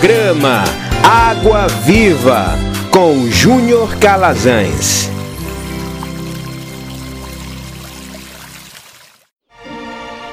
Programa 0.00 0.64
Água 1.04 1.68
Viva 1.68 2.54
com 2.90 3.30
Júnior 3.30 3.98
Calazans. 3.98 5.10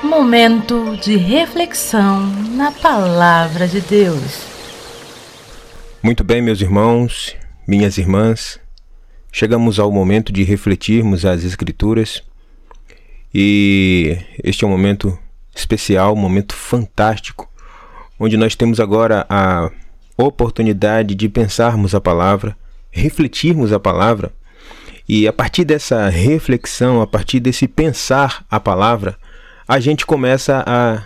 Momento 0.02 0.96
de 1.04 1.18
reflexão 1.18 2.26
na 2.56 2.72
Palavra 2.72 3.68
de 3.68 3.82
Deus. 3.82 4.46
Muito 6.02 6.24
bem, 6.24 6.42
meus 6.42 6.62
irmãos, 6.62 7.36
minhas 7.68 7.98
irmãs, 7.98 8.62
chegamos 9.34 9.82
ao 9.82 9.92
momento 9.92 10.32
de 10.32 10.46
refletirmos 10.46 11.26
as 11.26 11.44
Escrituras 11.44 12.24
e 13.34 14.18
este 14.42 14.64
é 14.64 14.68
um 14.68 14.72
momento 14.72 15.20
especial, 15.54 16.14
um 16.14 16.22
momento 16.22 16.56
fantástico, 16.56 17.50
onde 18.20 18.38
nós 18.38 18.56
temos 18.56 18.80
agora 18.80 19.26
a 19.30 19.72
oportunidade 20.18 21.16
de 21.16 21.30
pensarmos 21.30 21.94
a 21.94 22.02
palavra, 22.02 22.58
refletirmos 22.92 23.72
a 23.72 23.80
palavra. 23.80 24.32
E 25.08 25.28
a 25.28 25.34
partir 25.34 25.64
dessa 25.64 26.10
reflexão, 26.10 27.02
a 27.02 27.08
partir 27.08 27.40
desse 27.40 27.68
pensar 27.68 28.46
a 28.50 28.60
palavra, 28.60 29.18
a 29.68 29.80
gente 29.80 30.06
começa 30.06 30.64
a 30.66 31.04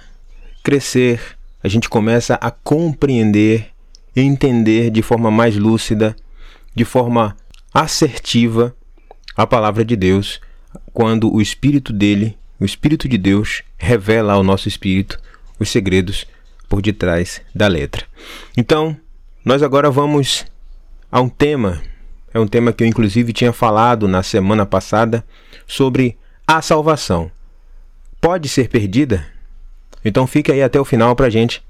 crescer, 0.63 1.19
a 1.63 1.67
gente 1.67 1.89
começa 1.89 2.35
a 2.35 2.49
compreender 2.49 3.71
entender 4.15 4.89
de 4.89 5.01
forma 5.01 5.31
mais 5.31 5.55
lúcida, 5.55 6.15
de 6.75 6.83
forma 6.83 7.35
assertiva 7.73 8.75
a 9.35 9.47
palavra 9.47 9.85
de 9.85 9.95
Deus, 9.95 10.41
quando 10.93 11.33
o 11.33 11.41
Espírito 11.41 11.93
dele, 11.93 12.37
o 12.59 12.65
Espírito 12.65 13.07
de 13.07 13.17
Deus, 13.17 13.63
revela 13.77 14.33
ao 14.33 14.43
nosso 14.43 14.67
espírito 14.67 15.19
os 15.59 15.69
segredos 15.69 16.25
por 16.71 16.81
detrás 16.81 17.41
da 17.53 17.67
letra. 17.67 18.05
Então, 18.55 18.95
nós 19.43 19.61
agora 19.61 19.91
vamos 19.91 20.45
a 21.11 21.19
um 21.19 21.27
tema, 21.27 21.81
é 22.33 22.39
um 22.39 22.47
tema 22.47 22.71
que 22.71 22.81
eu 22.81 22.87
inclusive 22.87 23.33
tinha 23.33 23.51
falado 23.51 24.07
na 24.07 24.23
semana 24.23 24.65
passada 24.65 25.21
sobre 25.67 26.17
a 26.47 26.61
salvação. 26.61 27.29
Pode 28.21 28.47
ser 28.47 28.69
perdida? 28.69 29.27
Então 30.05 30.25
fique 30.25 30.49
aí 30.49 30.63
até 30.63 30.79
o 30.79 30.85
final 30.85 31.13
para 31.13 31.25
a 31.27 31.29
gente 31.29 31.61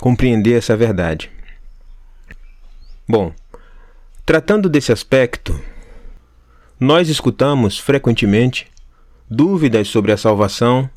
compreender 0.00 0.58
essa 0.58 0.76
verdade. 0.76 1.30
Bom, 3.08 3.32
tratando 4.26 4.68
desse 4.68 4.90
aspecto, 4.90 5.60
nós 6.78 7.08
escutamos 7.08 7.78
frequentemente 7.78 8.66
dúvidas 9.30 9.86
sobre 9.86 10.10
a 10.10 10.16
salvação, 10.16 10.90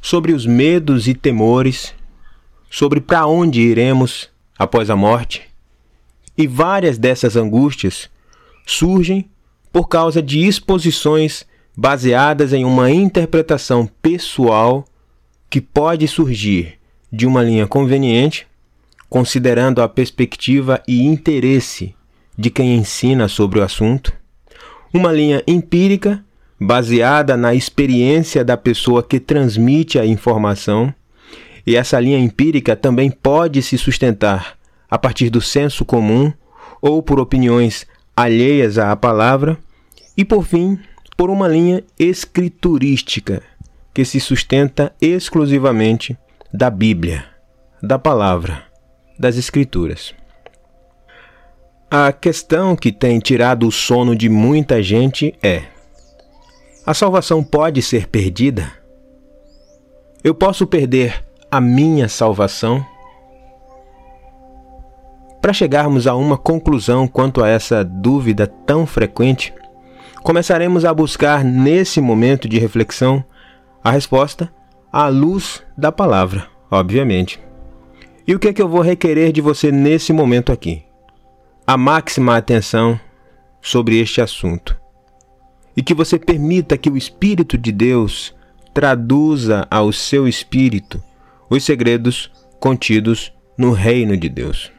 sobre 0.00 0.32
os 0.32 0.46
medos 0.46 1.06
e 1.08 1.12
temores, 1.12 1.94
sobre 2.76 3.00
para 3.00 3.26
onde 3.26 3.62
iremos 3.62 4.28
após 4.58 4.90
a 4.90 4.96
morte. 4.96 5.44
E 6.36 6.46
várias 6.46 6.98
dessas 6.98 7.34
angústias 7.34 8.10
surgem 8.66 9.30
por 9.72 9.88
causa 9.88 10.20
de 10.22 10.46
exposições 10.46 11.46
baseadas 11.74 12.52
em 12.52 12.66
uma 12.66 12.90
interpretação 12.90 13.88
pessoal 14.02 14.84
que 15.48 15.58
pode 15.58 16.06
surgir 16.06 16.74
de 17.10 17.26
uma 17.26 17.42
linha 17.42 17.66
conveniente, 17.66 18.46
considerando 19.08 19.80
a 19.80 19.88
perspectiva 19.88 20.82
e 20.86 21.02
interesse 21.02 21.94
de 22.36 22.50
quem 22.50 22.76
ensina 22.76 23.26
sobre 23.26 23.58
o 23.58 23.62
assunto, 23.62 24.12
uma 24.92 25.10
linha 25.10 25.42
empírica 25.46 26.22
baseada 26.60 27.38
na 27.38 27.54
experiência 27.54 28.44
da 28.44 28.54
pessoa 28.54 29.02
que 29.02 29.18
transmite 29.18 29.98
a 29.98 30.04
informação, 30.04 30.92
e 31.66 31.74
essa 31.74 31.98
linha 31.98 32.18
empírica 32.18 32.76
também 32.76 33.10
pode 33.10 33.60
se 33.60 33.76
sustentar 33.76 34.56
a 34.88 34.96
partir 34.96 35.30
do 35.30 35.40
senso 35.40 35.84
comum 35.84 36.32
ou 36.80 37.02
por 37.02 37.18
opiniões 37.18 37.86
alheias 38.16 38.78
à 38.78 38.94
palavra, 38.94 39.58
e 40.16 40.24
por 40.24 40.44
fim, 40.44 40.78
por 41.16 41.28
uma 41.28 41.48
linha 41.48 41.82
escriturística 41.98 43.42
que 43.92 44.04
se 44.04 44.20
sustenta 44.20 44.94
exclusivamente 45.00 46.16
da 46.52 46.70
Bíblia, 46.70 47.24
da 47.82 47.98
palavra, 47.98 48.64
das 49.18 49.36
Escrituras. 49.36 50.14
A 51.90 52.12
questão 52.12 52.74
que 52.74 52.90
tem 52.90 53.18
tirado 53.18 53.66
o 53.66 53.72
sono 53.72 54.16
de 54.16 54.28
muita 54.28 54.82
gente 54.82 55.34
é: 55.42 55.64
a 56.84 56.94
salvação 56.94 57.44
pode 57.44 57.82
ser 57.82 58.06
perdida? 58.06 58.72
Eu 60.24 60.34
posso 60.34 60.66
perder 60.66 61.25
a 61.50 61.60
minha 61.60 62.08
salvação? 62.08 62.84
Para 65.40 65.52
chegarmos 65.52 66.06
a 66.06 66.14
uma 66.14 66.36
conclusão 66.36 67.06
quanto 67.06 67.42
a 67.42 67.48
essa 67.48 67.84
dúvida 67.84 68.46
tão 68.46 68.86
frequente, 68.86 69.54
começaremos 70.22 70.84
a 70.84 70.92
buscar 70.92 71.44
nesse 71.44 72.00
momento 72.00 72.48
de 72.48 72.58
reflexão 72.58 73.24
a 73.82 73.90
resposta 73.90 74.52
à 74.92 75.08
luz 75.08 75.62
da 75.78 75.92
palavra, 75.92 76.48
obviamente. 76.70 77.40
E 78.26 78.34
o 78.34 78.38
que 78.38 78.48
é 78.48 78.52
que 78.52 78.60
eu 78.60 78.68
vou 78.68 78.80
requerer 78.80 79.30
de 79.30 79.40
você 79.40 79.70
nesse 79.70 80.12
momento 80.12 80.50
aqui? 80.50 80.82
A 81.64 81.76
máxima 81.76 82.36
atenção 82.36 82.98
sobre 83.60 84.00
este 84.00 84.20
assunto. 84.20 84.76
E 85.76 85.82
que 85.82 85.94
você 85.94 86.18
permita 86.18 86.76
que 86.76 86.90
o 86.90 86.96
Espírito 86.96 87.56
de 87.56 87.70
Deus 87.70 88.34
traduza 88.74 89.66
ao 89.70 89.92
seu 89.92 90.26
espírito 90.26 91.02
os 91.48 91.64
segredos 91.64 92.30
contidos 92.60 93.32
no 93.56 93.72
reino 93.72 94.16
de 94.16 94.28
Deus. 94.28 94.70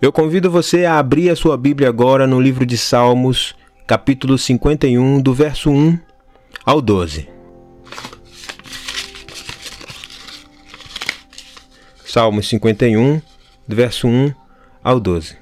Eu 0.00 0.12
convido 0.12 0.50
você 0.50 0.84
a 0.84 0.98
abrir 0.98 1.28
a 1.30 1.36
sua 1.36 1.56
Bíblia 1.56 1.88
agora 1.88 2.26
no 2.26 2.40
livro 2.40 2.64
de 2.64 2.78
Salmos, 2.78 3.54
capítulo 3.86 4.38
51, 4.38 5.20
do 5.20 5.34
verso 5.34 5.70
1 5.70 5.98
ao 6.64 6.80
12. 6.80 7.28
Salmos 12.04 12.48
51, 12.48 13.20
do 13.66 13.76
verso 13.76 14.06
1 14.06 14.32
ao 14.84 15.00
12. 15.00 15.36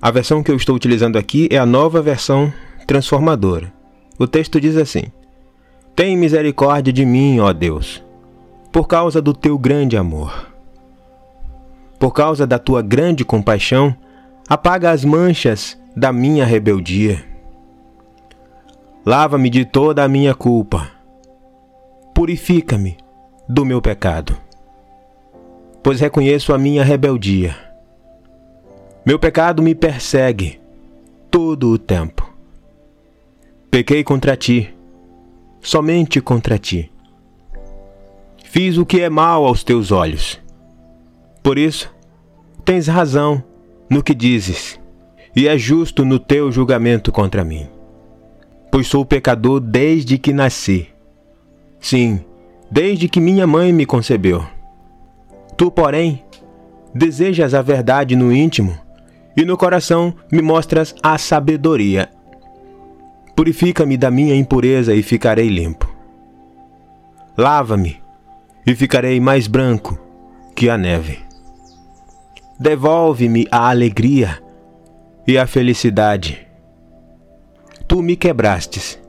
A 0.00 0.10
versão 0.10 0.42
que 0.42 0.50
eu 0.50 0.56
estou 0.56 0.74
utilizando 0.74 1.18
aqui 1.18 1.48
é 1.50 1.58
a 1.58 1.66
nova 1.66 2.00
versão 2.00 2.52
transformadora. 2.86 3.72
O 4.18 4.26
texto 4.26 4.60
diz 4.60 4.76
assim: 4.76 5.04
Tem 5.98 6.16
misericórdia 6.16 6.92
de 6.92 7.04
mim, 7.04 7.40
ó 7.40 7.52
Deus, 7.52 8.00
por 8.70 8.86
causa 8.86 9.20
do 9.20 9.34
teu 9.34 9.58
grande 9.58 9.96
amor 9.96 10.48
por 11.98 12.12
causa 12.12 12.46
da 12.46 12.58
tua 12.58 12.80
grande 12.80 13.24
compaixão, 13.24 13.94
apaga 14.48 14.90
as 14.90 15.04
manchas 15.04 15.76
da 15.96 16.12
minha 16.12 16.44
rebeldia. 16.44 17.24
Lava-me 19.04 19.50
de 19.50 19.64
toda 19.64 20.04
a 20.04 20.08
minha 20.08 20.34
culpa. 20.34 20.88
Purifica-me 22.14 22.96
do 23.48 23.64
meu 23.64 23.82
pecado. 23.82 24.36
Pois 25.82 26.00
reconheço 26.00 26.52
a 26.52 26.58
minha 26.58 26.84
rebeldia. 26.84 27.56
Meu 29.04 29.18
pecado 29.18 29.62
me 29.62 29.74
persegue 29.74 30.60
todo 31.30 31.68
o 31.68 31.78
tempo. 31.78 32.30
Pequei 33.70 34.04
contra 34.04 34.36
ti, 34.36 34.74
somente 35.68 36.20
contra 36.20 36.58
ti. 36.58 36.90
Fiz 38.44 38.78
o 38.78 38.86
que 38.86 39.00
é 39.00 39.10
mal 39.10 39.44
aos 39.44 39.62
teus 39.62 39.92
olhos 39.92 40.40
por 41.48 41.56
isso, 41.56 41.90
tens 42.62 42.86
razão 42.88 43.42
no 43.88 44.02
que 44.02 44.14
dizes, 44.14 44.78
e 45.34 45.48
é 45.48 45.56
justo 45.56 46.04
no 46.04 46.18
teu 46.18 46.52
julgamento 46.52 47.10
contra 47.10 47.42
mim. 47.42 47.66
Pois 48.70 48.86
sou 48.86 49.02
pecador 49.02 49.58
desde 49.58 50.18
que 50.18 50.34
nasci. 50.34 50.88
Sim, 51.80 52.22
desde 52.70 53.08
que 53.08 53.18
minha 53.18 53.46
mãe 53.46 53.72
me 53.72 53.86
concebeu. 53.86 54.44
Tu, 55.56 55.70
porém, 55.70 56.22
desejas 56.94 57.54
a 57.54 57.62
verdade 57.62 58.14
no 58.14 58.30
íntimo, 58.30 58.76
e 59.34 59.42
no 59.42 59.56
coração 59.56 60.14
me 60.30 60.42
mostras 60.42 60.94
a 61.02 61.16
sabedoria. 61.16 62.10
Purifica-me 63.38 63.96
da 63.96 64.10
minha 64.10 64.34
impureza 64.34 64.92
e 64.92 65.00
ficarei 65.00 65.48
limpo. 65.48 65.88
Lava-me 67.36 68.02
e 68.66 68.74
ficarei 68.74 69.20
mais 69.20 69.46
branco 69.46 69.96
que 70.56 70.68
a 70.68 70.76
neve. 70.76 71.20
Devolve-me 72.58 73.46
a 73.48 73.68
alegria 73.68 74.42
e 75.24 75.38
a 75.38 75.46
felicidade. 75.46 76.48
Tu 77.86 78.02
me 78.02 78.16
quebrastes. 78.16 79.00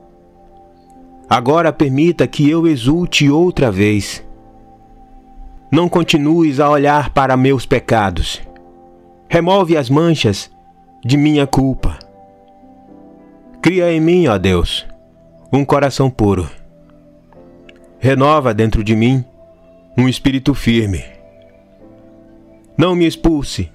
Agora 1.27 1.73
permita 1.73 2.27
que 2.27 2.47
eu 2.47 2.67
exulte 2.67 3.31
outra 3.31 3.71
vez. 3.71 4.23
Não 5.71 5.89
continues 5.89 6.59
a 6.59 6.69
olhar 6.69 7.09
para 7.15 7.35
meus 7.35 7.65
pecados. 7.65 8.39
Remove 9.27 9.75
as 9.75 9.89
manchas 9.89 10.51
de 11.03 11.17
minha 11.17 11.47
culpa. 11.47 12.08
Cria 13.61 13.91
em 13.91 13.99
mim, 13.99 14.27
ó 14.27 14.37
Deus, 14.37 14.85
um 15.51 15.65
coração 15.65 16.09
puro. 16.09 16.49
Renova 17.99 18.53
dentro 18.53 18.83
de 18.83 18.95
mim 18.95 19.23
um 19.97 20.07
espírito 20.07 20.53
firme 20.53 21.19
não 22.79 22.95
me 22.95 23.05
expulse 23.05 23.69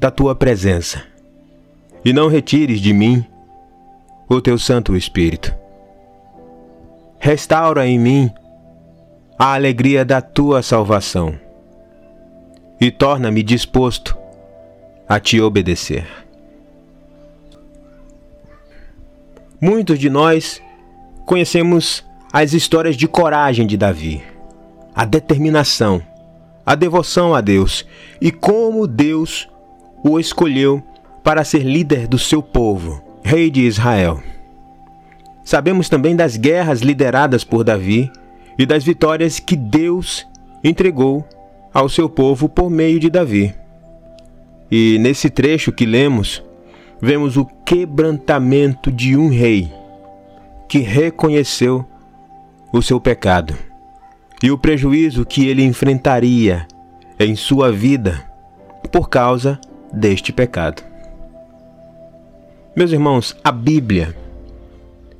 da 0.00 0.10
tua 0.10 0.34
presença, 0.34 1.02
e 2.02 2.14
não 2.14 2.28
retires 2.28 2.80
de 2.80 2.94
mim 2.94 3.22
o 4.26 4.40
teu 4.40 4.58
Santo 4.58 4.96
Espírito. 4.96 5.54
Restaura 7.18 7.86
em 7.86 7.98
mim 7.98 8.30
a 9.38 9.52
alegria 9.52 10.02
da 10.02 10.22
tua 10.22 10.62
salvação 10.62 11.38
e 12.80 12.90
torna-me 12.90 13.42
disposto 13.42 14.16
a 15.06 15.20
te 15.20 15.38
obedecer. 15.42 16.06
Muitos 19.60 19.98
de 19.98 20.08
nós 20.08 20.62
conhecemos 21.26 22.04
as 22.32 22.52
histórias 22.52 22.96
de 22.96 23.08
coragem 23.08 23.66
de 23.66 23.76
Davi, 23.76 24.22
a 24.94 25.04
determinação, 25.04 26.00
a 26.64 26.76
devoção 26.76 27.34
a 27.34 27.40
Deus 27.40 27.84
e 28.20 28.30
como 28.30 28.86
Deus 28.86 29.48
o 30.04 30.20
escolheu 30.20 30.80
para 31.24 31.42
ser 31.42 31.64
líder 31.64 32.06
do 32.06 32.18
seu 32.20 32.40
povo, 32.40 33.02
rei 33.24 33.50
de 33.50 33.62
Israel. 33.62 34.22
Sabemos 35.42 35.88
também 35.88 36.14
das 36.14 36.36
guerras 36.36 36.80
lideradas 36.80 37.42
por 37.42 37.64
Davi 37.64 38.12
e 38.56 38.64
das 38.64 38.84
vitórias 38.84 39.40
que 39.40 39.56
Deus 39.56 40.24
entregou 40.62 41.26
ao 41.74 41.88
seu 41.88 42.08
povo 42.08 42.48
por 42.48 42.70
meio 42.70 43.00
de 43.00 43.10
Davi. 43.10 43.52
E 44.70 44.98
nesse 45.00 45.28
trecho 45.28 45.72
que 45.72 45.84
lemos, 45.84 46.44
vemos 47.00 47.36
o 47.36 47.44
quebrantamento 47.68 48.90
de 48.90 49.14
um 49.14 49.28
rei 49.28 49.70
que 50.66 50.78
reconheceu 50.78 51.84
o 52.72 52.80
seu 52.80 52.98
pecado 52.98 53.54
e 54.42 54.50
o 54.50 54.56
prejuízo 54.56 55.26
que 55.26 55.46
ele 55.46 55.62
enfrentaria 55.62 56.66
em 57.20 57.36
sua 57.36 57.70
vida 57.70 58.24
por 58.90 59.10
causa 59.10 59.60
deste 59.92 60.32
pecado. 60.32 60.82
Meus 62.74 62.90
irmãos, 62.90 63.36
a 63.44 63.52
Bíblia 63.52 64.16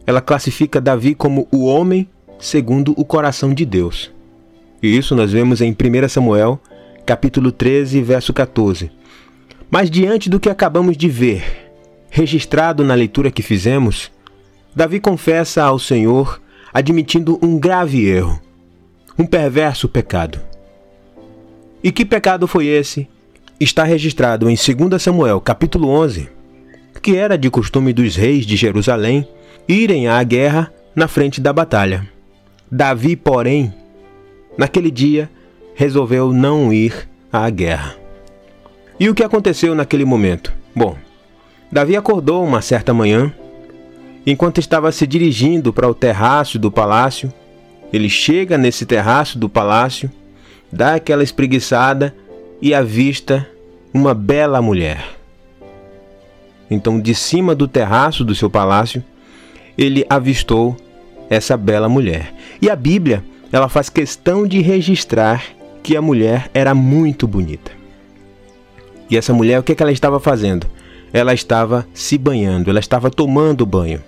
ela 0.06 0.22
classifica 0.22 0.80
Davi 0.80 1.14
como 1.14 1.46
o 1.52 1.66
homem 1.66 2.08
segundo 2.38 2.94
o 2.96 3.04
coração 3.04 3.52
de 3.52 3.66
Deus. 3.66 4.10
E 4.82 4.96
isso 4.96 5.14
nós 5.14 5.32
vemos 5.32 5.60
em 5.60 5.70
1 5.70 6.08
Samuel, 6.08 6.58
capítulo 7.04 7.52
13, 7.52 8.00
verso 8.00 8.32
14. 8.32 8.90
Mas 9.70 9.90
diante 9.90 10.30
do 10.30 10.40
que 10.40 10.48
acabamos 10.48 10.96
de 10.96 11.10
ver, 11.10 11.67
registrado 12.10 12.84
na 12.84 12.94
leitura 12.94 13.30
que 13.30 13.42
fizemos, 13.42 14.10
Davi 14.74 15.00
confessa 15.00 15.62
ao 15.62 15.78
Senhor, 15.78 16.40
admitindo 16.72 17.38
um 17.42 17.58
grave 17.58 18.06
erro, 18.06 18.40
um 19.18 19.26
perverso 19.26 19.88
pecado. 19.88 20.40
E 21.82 21.92
que 21.92 22.04
pecado 22.04 22.46
foi 22.46 22.66
esse? 22.66 23.08
Está 23.60 23.84
registrado 23.84 24.48
em 24.48 24.54
2 24.54 25.02
Samuel, 25.02 25.40
capítulo 25.40 25.88
11, 25.88 26.28
que 27.02 27.16
era 27.16 27.36
de 27.36 27.50
costume 27.50 27.92
dos 27.92 28.16
reis 28.16 28.46
de 28.46 28.56
Jerusalém 28.56 29.26
irem 29.68 30.08
à 30.08 30.22
guerra 30.22 30.72
na 30.94 31.08
frente 31.08 31.40
da 31.40 31.52
batalha. 31.52 32.08
Davi, 32.70 33.16
porém, 33.16 33.72
naquele 34.56 34.90
dia, 34.90 35.30
resolveu 35.74 36.32
não 36.32 36.72
ir 36.72 37.08
à 37.32 37.48
guerra. 37.50 37.96
E 38.98 39.08
o 39.08 39.14
que 39.14 39.22
aconteceu 39.22 39.74
naquele 39.74 40.04
momento? 40.04 40.52
Bom, 40.74 40.96
Davi 41.70 41.96
acordou 41.96 42.44
uma 42.44 42.62
certa 42.62 42.94
manhã, 42.94 43.32
enquanto 44.26 44.58
estava 44.58 44.90
se 44.90 45.06
dirigindo 45.06 45.72
para 45.72 45.88
o 45.88 45.94
terraço 45.94 46.58
do 46.58 46.70
palácio. 46.70 47.32
Ele 47.92 48.08
chega 48.08 48.58
nesse 48.58 48.84
terraço 48.84 49.38
do 49.38 49.48
palácio, 49.48 50.10
dá 50.70 50.94
aquela 50.94 51.22
espreguiçada 51.22 52.14
e 52.60 52.74
avista 52.74 53.48
uma 53.92 54.12
bela 54.14 54.60
mulher. 54.60 55.16
Então, 56.70 57.00
de 57.00 57.14
cima 57.14 57.54
do 57.54 57.66
terraço 57.66 58.24
do 58.24 58.34
seu 58.34 58.50
palácio, 58.50 59.02
ele 59.76 60.04
avistou 60.10 60.76
essa 61.30 61.56
bela 61.56 61.88
mulher. 61.88 62.34
E 62.60 62.68
a 62.68 62.76
Bíblia 62.76 63.24
ela 63.50 63.68
faz 63.68 63.88
questão 63.88 64.46
de 64.46 64.60
registrar 64.60 65.42
que 65.82 65.96
a 65.96 66.02
mulher 66.02 66.50
era 66.52 66.74
muito 66.74 67.26
bonita. 67.26 67.70
E 69.08 69.16
essa 69.16 69.32
mulher, 69.32 69.58
o 69.58 69.62
que, 69.62 69.74
que 69.74 69.82
ela 69.82 69.92
estava 69.92 70.20
fazendo? 70.20 70.66
Ela 71.12 71.32
estava 71.32 71.86
se 71.94 72.18
banhando, 72.18 72.70
ela 72.70 72.80
estava 72.80 73.10
tomando 73.10 73.64
banho. 73.64 74.02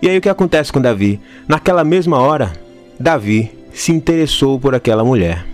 E 0.00 0.08
aí 0.08 0.18
o 0.18 0.20
que 0.20 0.28
acontece 0.28 0.72
com 0.72 0.80
Davi? 0.80 1.20
Naquela 1.48 1.84
mesma 1.84 2.18
hora, 2.18 2.52
Davi 2.98 3.50
se 3.72 3.92
interessou 3.92 4.58
por 4.58 4.74
aquela 4.74 5.04
mulher. 5.04 5.46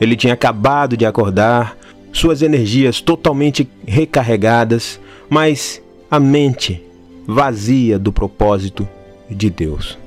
Ele 0.00 0.16
tinha 0.16 0.34
acabado 0.34 0.96
de 0.96 1.06
acordar, 1.06 1.76
suas 2.12 2.42
energias 2.42 3.00
totalmente 3.00 3.68
recarregadas, 3.86 5.00
mas 5.28 5.82
a 6.10 6.18
mente 6.18 6.82
vazia 7.26 7.98
do 7.98 8.12
propósito 8.12 8.88
de 9.28 9.50
Deus. 9.50 9.98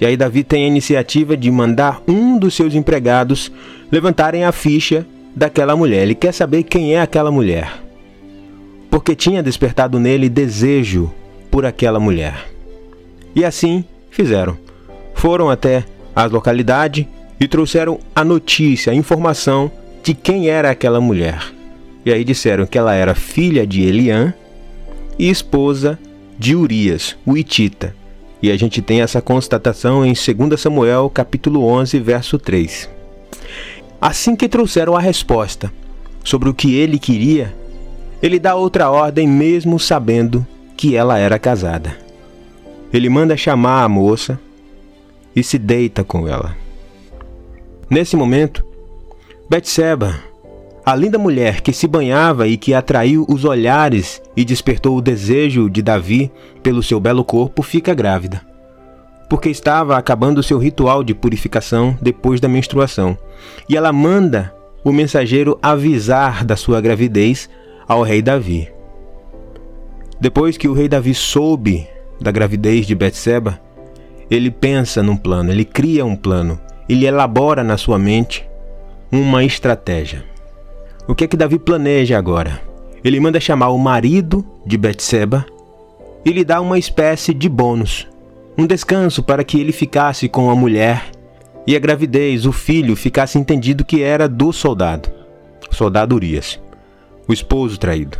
E 0.00 0.06
aí 0.06 0.16
Davi 0.16 0.42
tem 0.42 0.64
a 0.64 0.68
iniciativa 0.68 1.36
de 1.36 1.50
mandar 1.50 2.02
um 2.08 2.38
dos 2.38 2.54
seus 2.54 2.74
empregados 2.74 3.52
levantarem 3.90 4.44
a 4.44 4.50
ficha 4.50 5.06
daquela 5.34 5.76
mulher. 5.76 6.02
Ele 6.02 6.14
quer 6.14 6.32
saber 6.32 6.62
quem 6.62 6.94
é 6.94 7.00
aquela 7.00 7.30
mulher. 7.30 7.82
Porque 8.90 9.14
tinha 9.14 9.42
despertado 9.42 9.98
nele 9.98 10.28
desejo 10.28 11.12
por 11.50 11.64
aquela 11.64 11.98
mulher. 11.98 12.48
E 13.34 13.44
assim 13.44 13.84
fizeram. 14.10 14.56
Foram 15.14 15.50
até 15.50 15.84
a 16.14 16.24
localidade 16.24 17.08
e 17.40 17.48
trouxeram 17.48 17.98
a 18.14 18.24
notícia, 18.24 18.92
a 18.92 18.96
informação 18.96 19.70
de 20.02 20.14
quem 20.14 20.48
era 20.48 20.70
aquela 20.70 21.00
mulher. 21.00 21.42
E 22.04 22.12
aí 22.12 22.24
disseram 22.24 22.66
que 22.66 22.76
ela 22.76 22.94
era 22.94 23.14
filha 23.14 23.66
de 23.66 23.82
Eliã 23.82 24.34
e 25.18 25.30
esposa 25.30 25.98
de 26.38 26.56
Urias, 26.56 27.16
o 27.24 27.36
Itita, 27.36 27.94
e 28.42 28.50
a 28.50 28.56
gente 28.56 28.82
tem 28.82 29.00
essa 29.00 29.22
constatação 29.22 30.04
em 30.04 30.14
2 30.14 30.60
Samuel, 30.60 31.08
capítulo 31.08 31.64
11, 31.64 32.00
verso 32.00 32.40
3. 32.40 32.90
Assim 34.02 34.34
que 34.34 34.48
trouxeram 34.48 34.96
a 34.96 35.00
resposta 35.00 35.72
sobre 36.24 36.48
o 36.48 36.54
que 36.54 36.74
ele 36.74 36.98
queria, 36.98 37.54
ele 38.20 38.40
dá 38.40 38.56
outra 38.56 38.90
ordem 38.90 39.28
mesmo 39.28 39.78
sabendo 39.78 40.44
que 40.76 40.96
ela 40.96 41.18
era 41.18 41.38
casada. 41.38 41.96
Ele 42.92 43.08
manda 43.08 43.36
chamar 43.36 43.84
a 43.84 43.88
moça 43.88 44.40
e 45.36 45.42
se 45.44 45.56
deita 45.56 46.02
com 46.02 46.26
ela. 46.26 46.56
Nesse 47.88 48.16
momento, 48.16 48.66
Betseba, 49.48 50.20
a 50.84 50.96
linda 50.96 51.16
mulher 51.16 51.60
que 51.60 51.72
se 51.72 51.86
banhava 51.86 52.48
e 52.48 52.56
que 52.56 52.74
atraiu 52.74 53.24
os 53.28 53.44
olhares 53.44 54.20
e 54.36 54.44
despertou 54.44 54.96
o 54.96 55.00
desejo 55.00 55.70
de 55.70 55.80
Davi 55.80 56.28
pelo 56.60 56.82
seu 56.82 56.98
belo 56.98 57.24
corpo, 57.24 57.62
fica 57.62 57.94
grávida. 57.94 58.51
Porque 59.32 59.48
estava 59.48 59.96
acabando 59.96 60.42
seu 60.42 60.58
ritual 60.58 61.02
de 61.02 61.14
purificação 61.14 61.96
depois 62.02 62.38
da 62.38 62.48
menstruação. 62.48 63.16
E 63.66 63.74
ela 63.74 63.90
manda 63.90 64.54
o 64.84 64.92
mensageiro 64.92 65.58
avisar 65.62 66.44
da 66.44 66.54
sua 66.54 66.82
gravidez 66.82 67.48
ao 67.88 68.02
rei 68.02 68.20
Davi. 68.20 68.70
Depois 70.20 70.58
que 70.58 70.68
o 70.68 70.74
rei 70.74 70.86
Davi 70.86 71.14
soube 71.14 71.88
da 72.20 72.30
gravidez 72.30 72.86
de 72.86 72.94
Betseba, 72.94 73.58
ele 74.30 74.50
pensa 74.50 75.02
num 75.02 75.16
plano, 75.16 75.50
ele 75.50 75.64
cria 75.64 76.04
um 76.04 76.14
plano, 76.14 76.60
ele 76.86 77.06
elabora 77.06 77.64
na 77.64 77.78
sua 77.78 77.98
mente 77.98 78.46
uma 79.10 79.42
estratégia. 79.42 80.22
O 81.08 81.14
que 81.14 81.24
é 81.24 81.26
que 81.26 81.38
Davi 81.38 81.58
planeja 81.58 82.18
agora? 82.18 82.60
Ele 83.02 83.18
manda 83.18 83.40
chamar 83.40 83.70
o 83.70 83.78
marido 83.78 84.44
de 84.66 84.76
Betseba 84.76 85.46
e 86.22 86.30
lhe 86.30 86.44
dá 86.44 86.60
uma 86.60 86.78
espécie 86.78 87.32
de 87.32 87.48
bônus, 87.48 88.11
um 88.56 88.66
descanso 88.66 89.22
para 89.22 89.44
que 89.44 89.58
ele 89.58 89.72
ficasse 89.72 90.28
com 90.28 90.50
a 90.50 90.54
mulher 90.54 91.10
e 91.66 91.76
a 91.76 91.78
gravidez, 91.78 92.44
o 92.44 92.52
filho, 92.52 92.96
ficasse 92.96 93.38
entendido 93.38 93.84
que 93.84 94.02
era 94.02 94.28
do 94.28 94.52
soldado, 94.52 95.10
soldado 95.70 96.14
Urias, 96.14 96.60
o 97.28 97.32
esposo 97.32 97.78
traído. 97.78 98.18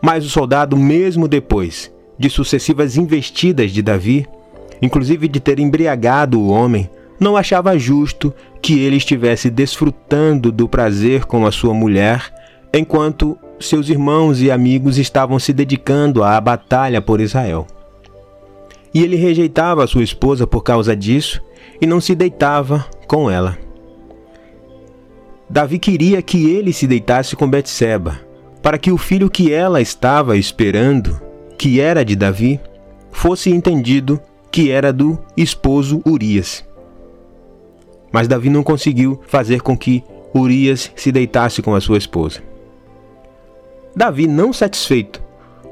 Mas 0.00 0.24
o 0.24 0.30
soldado, 0.30 0.76
mesmo 0.76 1.26
depois 1.26 1.92
de 2.18 2.30
sucessivas 2.30 2.96
investidas 2.96 3.72
de 3.72 3.82
Davi, 3.82 4.26
inclusive 4.80 5.28
de 5.28 5.40
ter 5.40 5.58
embriagado 5.58 6.40
o 6.40 6.48
homem, 6.48 6.88
não 7.18 7.36
achava 7.36 7.76
justo 7.76 8.32
que 8.62 8.78
ele 8.78 8.96
estivesse 8.96 9.50
desfrutando 9.50 10.52
do 10.52 10.68
prazer 10.68 11.24
com 11.24 11.44
a 11.44 11.50
sua 11.50 11.74
mulher, 11.74 12.32
enquanto 12.72 13.36
seus 13.58 13.88
irmãos 13.88 14.40
e 14.40 14.50
amigos 14.50 14.98
estavam 14.98 15.38
se 15.38 15.52
dedicando 15.52 16.22
à 16.22 16.40
batalha 16.40 17.02
por 17.02 17.20
Israel. 17.20 17.66
E 18.92 19.02
ele 19.02 19.16
rejeitava 19.16 19.86
sua 19.86 20.02
esposa 20.02 20.46
por 20.46 20.62
causa 20.62 20.96
disso 20.96 21.42
e 21.80 21.86
não 21.86 22.00
se 22.00 22.14
deitava 22.14 22.86
com 23.06 23.30
ela. 23.30 23.56
Davi 25.48 25.78
queria 25.78 26.20
que 26.20 26.50
ele 26.50 26.72
se 26.72 26.86
deitasse 26.86 27.34
com 27.34 27.48
Betseba, 27.48 28.20
para 28.62 28.78
que 28.78 28.90
o 28.90 28.98
filho 28.98 29.30
que 29.30 29.52
ela 29.52 29.80
estava 29.80 30.36
esperando, 30.36 31.20
que 31.56 31.80
era 31.80 32.04
de 32.04 32.14
Davi, 32.14 32.60
fosse 33.10 33.50
entendido 33.50 34.20
que 34.50 34.70
era 34.70 34.92
do 34.92 35.18
esposo 35.36 36.02
Urias. 36.06 36.64
Mas 38.12 38.28
Davi 38.28 38.50
não 38.50 38.62
conseguiu 38.62 39.20
fazer 39.26 39.62
com 39.62 39.76
que 39.76 40.02
Urias 40.34 40.90
se 40.96 41.10
deitasse 41.10 41.62
com 41.62 41.74
a 41.74 41.80
sua 41.80 41.98
esposa. 41.98 42.42
Davi, 43.94 44.26
não 44.26 44.52
satisfeito 44.52 45.27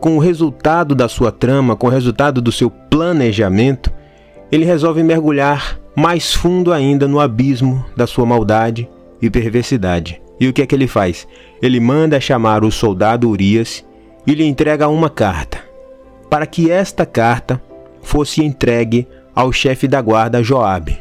com 0.07 0.19
o 0.19 0.21
resultado 0.21 0.95
da 0.95 1.09
sua 1.09 1.33
trama, 1.33 1.75
com 1.75 1.89
o 1.89 1.91
resultado 1.91 2.41
do 2.41 2.53
seu 2.53 2.71
planejamento, 2.71 3.93
ele 4.53 4.65
resolve 4.65 5.03
mergulhar 5.03 5.81
mais 5.97 6.33
fundo 6.33 6.73
ainda 6.73 7.09
no 7.09 7.19
abismo 7.19 7.85
da 7.97 8.07
sua 8.07 8.25
maldade 8.25 8.89
e 9.21 9.29
perversidade. 9.29 10.23
E 10.39 10.47
o 10.47 10.53
que 10.53 10.63
é 10.63 10.67
que 10.67 10.77
ele 10.77 10.87
faz? 10.87 11.27
Ele 11.61 11.81
manda 11.81 12.21
chamar 12.21 12.63
o 12.63 12.71
soldado 12.71 13.29
Urias 13.29 13.85
e 14.25 14.33
lhe 14.33 14.45
entrega 14.45 14.87
uma 14.87 15.11
carta, 15.11 15.59
para 16.31 16.47
que 16.47 16.71
esta 16.71 17.05
carta 17.05 17.61
fosse 18.01 18.45
entregue 18.45 19.09
ao 19.35 19.51
chefe 19.51 19.89
da 19.89 20.01
guarda 20.01 20.41
Joabe. 20.41 21.01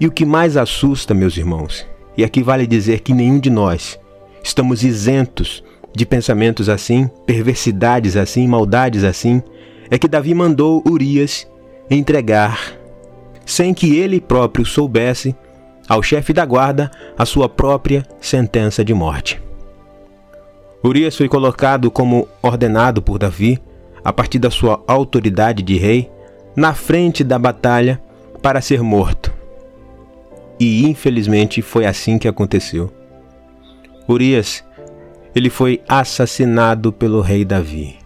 E 0.00 0.06
o 0.06 0.10
que 0.10 0.24
mais 0.24 0.56
assusta, 0.56 1.12
meus 1.12 1.36
irmãos, 1.36 1.86
e 2.16 2.24
aqui 2.24 2.42
vale 2.42 2.66
dizer 2.66 3.00
que 3.00 3.12
nenhum 3.12 3.38
de 3.38 3.50
nós 3.50 4.00
estamos 4.42 4.82
isentos 4.82 5.62
de 5.94 6.04
pensamentos 6.04 6.68
assim, 6.68 7.08
perversidades 7.24 8.16
assim, 8.16 8.46
maldades 8.48 9.04
assim, 9.04 9.42
é 9.90 9.98
que 9.98 10.08
Davi 10.08 10.34
mandou 10.34 10.82
Urias 10.86 11.46
entregar, 11.90 12.72
sem 13.46 13.72
que 13.72 13.96
ele 13.96 14.20
próprio 14.20 14.64
soubesse, 14.64 15.36
ao 15.88 16.02
chefe 16.02 16.32
da 16.32 16.44
guarda 16.44 16.90
a 17.16 17.26
sua 17.26 17.48
própria 17.48 18.04
sentença 18.20 18.84
de 18.84 18.94
morte. 18.94 19.40
Urias 20.82 21.16
foi 21.16 21.28
colocado 21.28 21.90
como 21.90 22.28
ordenado 22.42 23.00
por 23.00 23.18
Davi, 23.18 23.58
a 24.02 24.12
partir 24.12 24.38
da 24.38 24.50
sua 24.50 24.82
autoridade 24.86 25.62
de 25.62 25.76
rei, 25.76 26.10
na 26.56 26.74
frente 26.74 27.24
da 27.24 27.38
batalha 27.38 28.00
para 28.42 28.60
ser 28.60 28.82
morto. 28.82 29.32
E 30.60 30.86
infelizmente 30.86 31.62
foi 31.62 31.86
assim 31.86 32.18
que 32.18 32.28
aconteceu. 32.28 32.92
Urias, 34.08 34.62
ele 35.34 35.50
foi 35.50 35.82
assassinado 35.88 36.92
pelo 36.92 37.20
rei 37.20 37.44
Davi. 37.44 37.96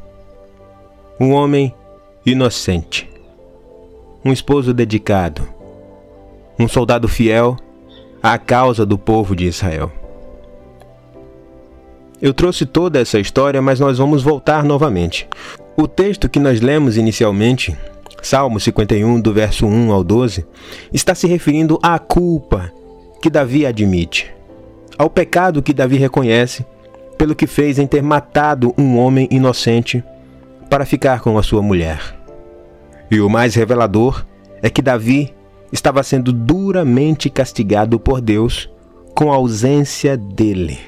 Um 1.20 1.32
homem 1.32 1.74
inocente, 2.24 3.08
um 4.24 4.32
esposo 4.32 4.72
dedicado, 4.72 5.46
um 6.58 6.66
soldado 6.66 7.06
fiel 7.06 7.56
à 8.22 8.38
causa 8.38 8.86
do 8.86 8.96
povo 8.96 9.36
de 9.36 9.46
Israel. 9.46 9.92
Eu 12.20 12.32
trouxe 12.32 12.66
toda 12.66 12.98
essa 12.98 13.18
história, 13.18 13.60
mas 13.62 13.78
nós 13.78 13.98
vamos 13.98 14.22
voltar 14.22 14.64
novamente. 14.64 15.28
O 15.76 15.86
texto 15.86 16.28
que 16.28 16.40
nós 16.40 16.60
lemos 16.60 16.96
inicialmente 16.96 17.76
Salmo 18.22 18.58
51, 18.58 19.20
do 19.20 19.32
verso 19.32 19.66
1 19.66 19.92
ao 19.92 20.02
12, 20.02 20.44
está 20.92 21.14
se 21.14 21.26
referindo 21.26 21.78
à 21.82 21.98
culpa 21.98 22.72
que 23.22 23.30
Davi 23.30 23.64
admite, 23.64 24.32
ao 24.96 25.08
pecado 25.08 25.62
que 25.62 25.72
Davi 25.72 25.96
reconhece 25.96 26.66
pelo 27.18 27.34
que 27.34 27.46
fez 27.46 27.78
em 27.78 27.86
ter 27.86 28.02
matado 28.02 28.72
um 28.78 28.96
homem 28.96 29.28
inocente 29.30 30.02
para 30.70 30.86
ficar 30.86 31.20
com 31.20 31.36
a 31.36 31.42
sua 31.42 31.60
mulher. 31.60 32.16
E 33.10 33.20
o 33.20 33.28
mais 33.28 33.54
revelador 33.54 34.24
é 34.62 34.70
que 34.70 34.80
Davi 34.80 35.34
estava 35.72 36.02
sendo 36.02 36.32
duramente 36.32 37.28
castigado 37.28 37.98
por 37.98 38.20
Deus 38.20 38.70
com 39.14 39.32
a 39.32 39.36
ausência 39.36 40.16
dele. 40.16 40.78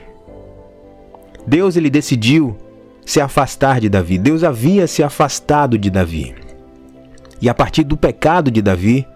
Deus 1.46 1.76
ele 1.76 1.90
decidiu 1.90 2.56
se 3.04 3.20
afastar 3.20 3.80
de 3.80 3.88
Davi. 3.88 4.18
Deus 4.18 4.44
havia 4.44 4.86
se 4.86 5.02
afastado 5.02 5.76
de 5.76 5.90
Davi. 5.90 6.34
E 7.40 7.48
a 7.48 7.54
partir 7.54 7.82
do 7.82 7.96
pecado 7.96 8.50
de 8.50 8.62
Davi, 8.62 9.06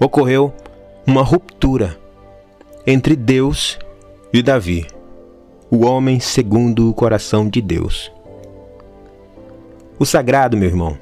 ocorreu 0.00 0.52
uma 1.06 1.22
ruptura 1.22 1.96
entre 2.86 3.14
Deus 3.14 3.78
e 4.32 4.42
Davi, 4.42 4.86
o 5.70 5.86
homem 5.86 6.18
segundo 6.18 6.90
o 6.90 6.94
coração 6.94 7.48
de 7.48 7.60
Deus. 7.60 8.10
O 10.00 10.04
sagrado, 10.04 10.56
meu 10.56 10.68
irmão, 10.68 10.98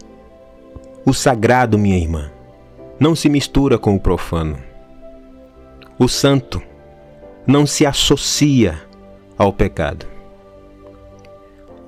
o 1.06 1.14
sagrado, 1.14 1.78
minha 1.78 1.96
irmã, 1.96 2.30
não 3.00 3.14
se 3.14 3.30
mistura 3.30 3.78
com 3.78 3.96
o 3.96 4.00
profano. 4.00 4.58
O 5.98 6.06
santo 6.06 6.60
não 7.46 7.64
se 7.64 7.86
associa 7.86 8.78
ao 9.38 9.54
pecado. 9.54 10.06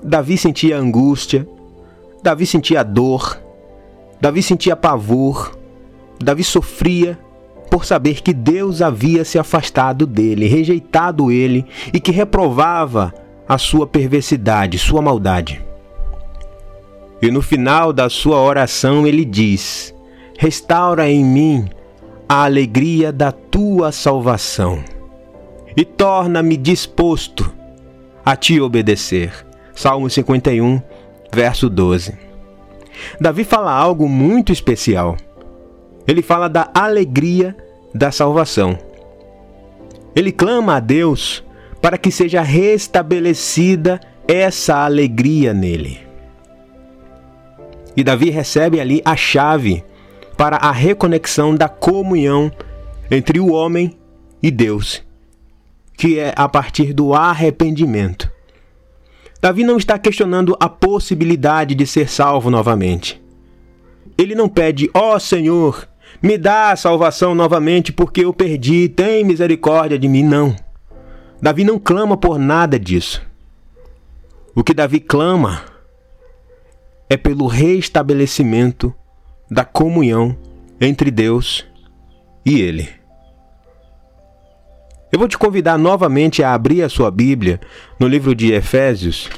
Davi 0.03 0.39
sentia 0.39 0.79
angústia, 0.79 1.47
Davi 2.23 2.47
sentia 2.47 2.83
dor, 2.83 3.39
Davi 4.19 4.43
sentia 4.43 4.75
pavor, 4.75 5.59
Davi 6.19 6.43
sofria 6.43 7.19
por 7.71 7.85
saber 7.85 8.21
que 8.21 8.35
Deus 8.35 8.83
havia 8.83 9.25
se 9.25 9.39
afastado 9.39 10.07
dele, 10.07 10.49
rejeitado 10.49 11.31
ele 11.31 11.65
e 11.93 12.01
que 12.01 12.11
reprovava 12.11 13.15
a 13.49 13.57
sua 13.57 13.87
perversidade, 13.87 14.79
sua 14.79 15.01
maldade. 15.01 15.65
E 17.23 17.31
no 17.31 17.41
final 17.41 17.93
da 17.93 18.09
sua 18.11 18.41
oração 18.41 19.07
ele 19.07 19.25
diz: 19.25 19.95
Restaura 20.39 21.09
em 21.09 21.25
mim 21.25 21.69
a 22.29 22.45
alegria 22.45 23.13
da 23.13 23.31
tua 23.31 23.93
salvação 23.93 24.83
e 25.77 25.85
torna-me 25.85 26.57
disposto 26.57 27.53
a 28.25 28.37
te 28.37 28.61
obedecer. 28.61 29.47
Salmo 29.75 30.11
51, 30.11 30.81
verso 31.33 31.71
12. 31.71 32.15
Davi 33.21 33.45
fala 33.45 33.73
algo 33.73 34.09
muito 34.09 34.53
especial. 34.53 35.17
Ele 36.11 36.23
fala 36.23 36.49
da 36.49 36.69
alegria 36.75 37.57
da 37.95 38.11
salvação. 38.11 38.77
Ele 40.13 40.33
clama 40.33 40.75
a 40.75 40.81
Deus 40.81 41.45
para 41.81 41.97
que 41.97 42.11
seja 42.11 42.43
restabelecida 42.43 44.01
essa 44.27 44.85
alegria 44.85 45.55
nele. 45.55 46.01
E 47.97 48.03
Davi 48.03 48.29
recebe 48.29 48.81
ali 48.81 49.01
a 49.05 49.15
chave 49.15 49.85
para 50.37 50.57
a 50.57 50.73
reconexão 50.73 51.55
da 51.55 51.69
comunhão 51.69 52.51
entre 53.09 53.39
o 53.39 53.53
homem 53.53 53.97
e 54.43 54.51
Deus, 54.51 55.05
que 55.97 56.19
é 56.19 56.35
a 56.35 56.49
partir 56.49 56.93
do 56.93 57.15
arrependimento. 57.15 58.29
Davi 59.41 59.63
não 59.63 59.77
está 59.77 59.97
questionando 59.97 60.57
a 60.59 60.69
possibilidade 60.69 61.73
de 61.77 61.87
ser 61.87 62.09
salvo 62.09 62.51
novamente. 62.51 63.23
Ele 64.19 64.35
não 64.35 64.49
pede, 64.49 64.91
ó 64.93 65.15
oh, 65.15 65.21
Senhor, 65.21 65.89
me 66.23 66.37
dá 66.37 66.71
a 66.71 66.77
salvação 66.77 67.35
novamente 67.35 67.93
porque 67.93 68.25
eu 68.25 68.33
perdi, 68.33 68.89
tem 68.89 69.25
misericórdia 69.25 69.99
de 69.99 70.09
mim. 70.09 70.23
Não. 70.23 70.55
Davi 71.41 71.65
não 71.65 71.79
clama 71.79 72.17
por 72.17 72.39
nada 72.39 72.79
disso. 72.79 73.23
O 74.55 74.63
que 74.63 74.75
Davi 74.75 75.01
clama 75.01 75.63
é 77.09 77.17
pelo 77.17 77.47
restabelecimento 77.47 78.95
da 79.51 79.65
comunhão 79.65 80.37
entre 80.81 81.11
Deus 81.11 81.67
e 82.45 82.61
ele. 82.61 82.89
Eu 85.13 85.19
vou 85.19 85.27
te 85.27 85.37
convidar 85.37 85.77
novamente 85.77 86.43
a 86.43 86.55
abrir 86.55 86.83
a 86.83 86.89
sua 86.89 87.11
Bíblia 87.11 87.61
no 87.99 88.07
livro 88.07 88.33
de 88.35 88.53
Efésios, 88.53 89.29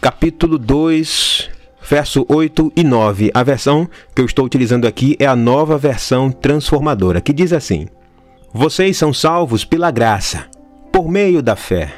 capítulo 0.00 0.56
2, 0.56 1.50
verso 1.88 2.26
8 2.28 2.72
e 2.76 2.82
9. 2.82 3.30
A 3.32 3.42
versão 3.42 3.88
que 4.14 4.20
eu 4.20 4.26
estou 4.26 4.44
utilizando 4.44 4.86
aqui 4.86 5.16
é 5.18 5.26
a 5.26 5.36
nova 5.36 5.78
versão 5.78 6.30
transformadora, 6.30 7.20
que 7.20 7.32
diz 7.32 7.52
assim: 7.52 7.88
Vocês 8.52 8.96
são 8.96 9.12
salvos 9.12 9.64
pela 9.64 9.90
graça, 9.90 10.46
por 10.92 11.08
meio 11.08 11.42
da 11.42 11.54
fé. 11.54 11.92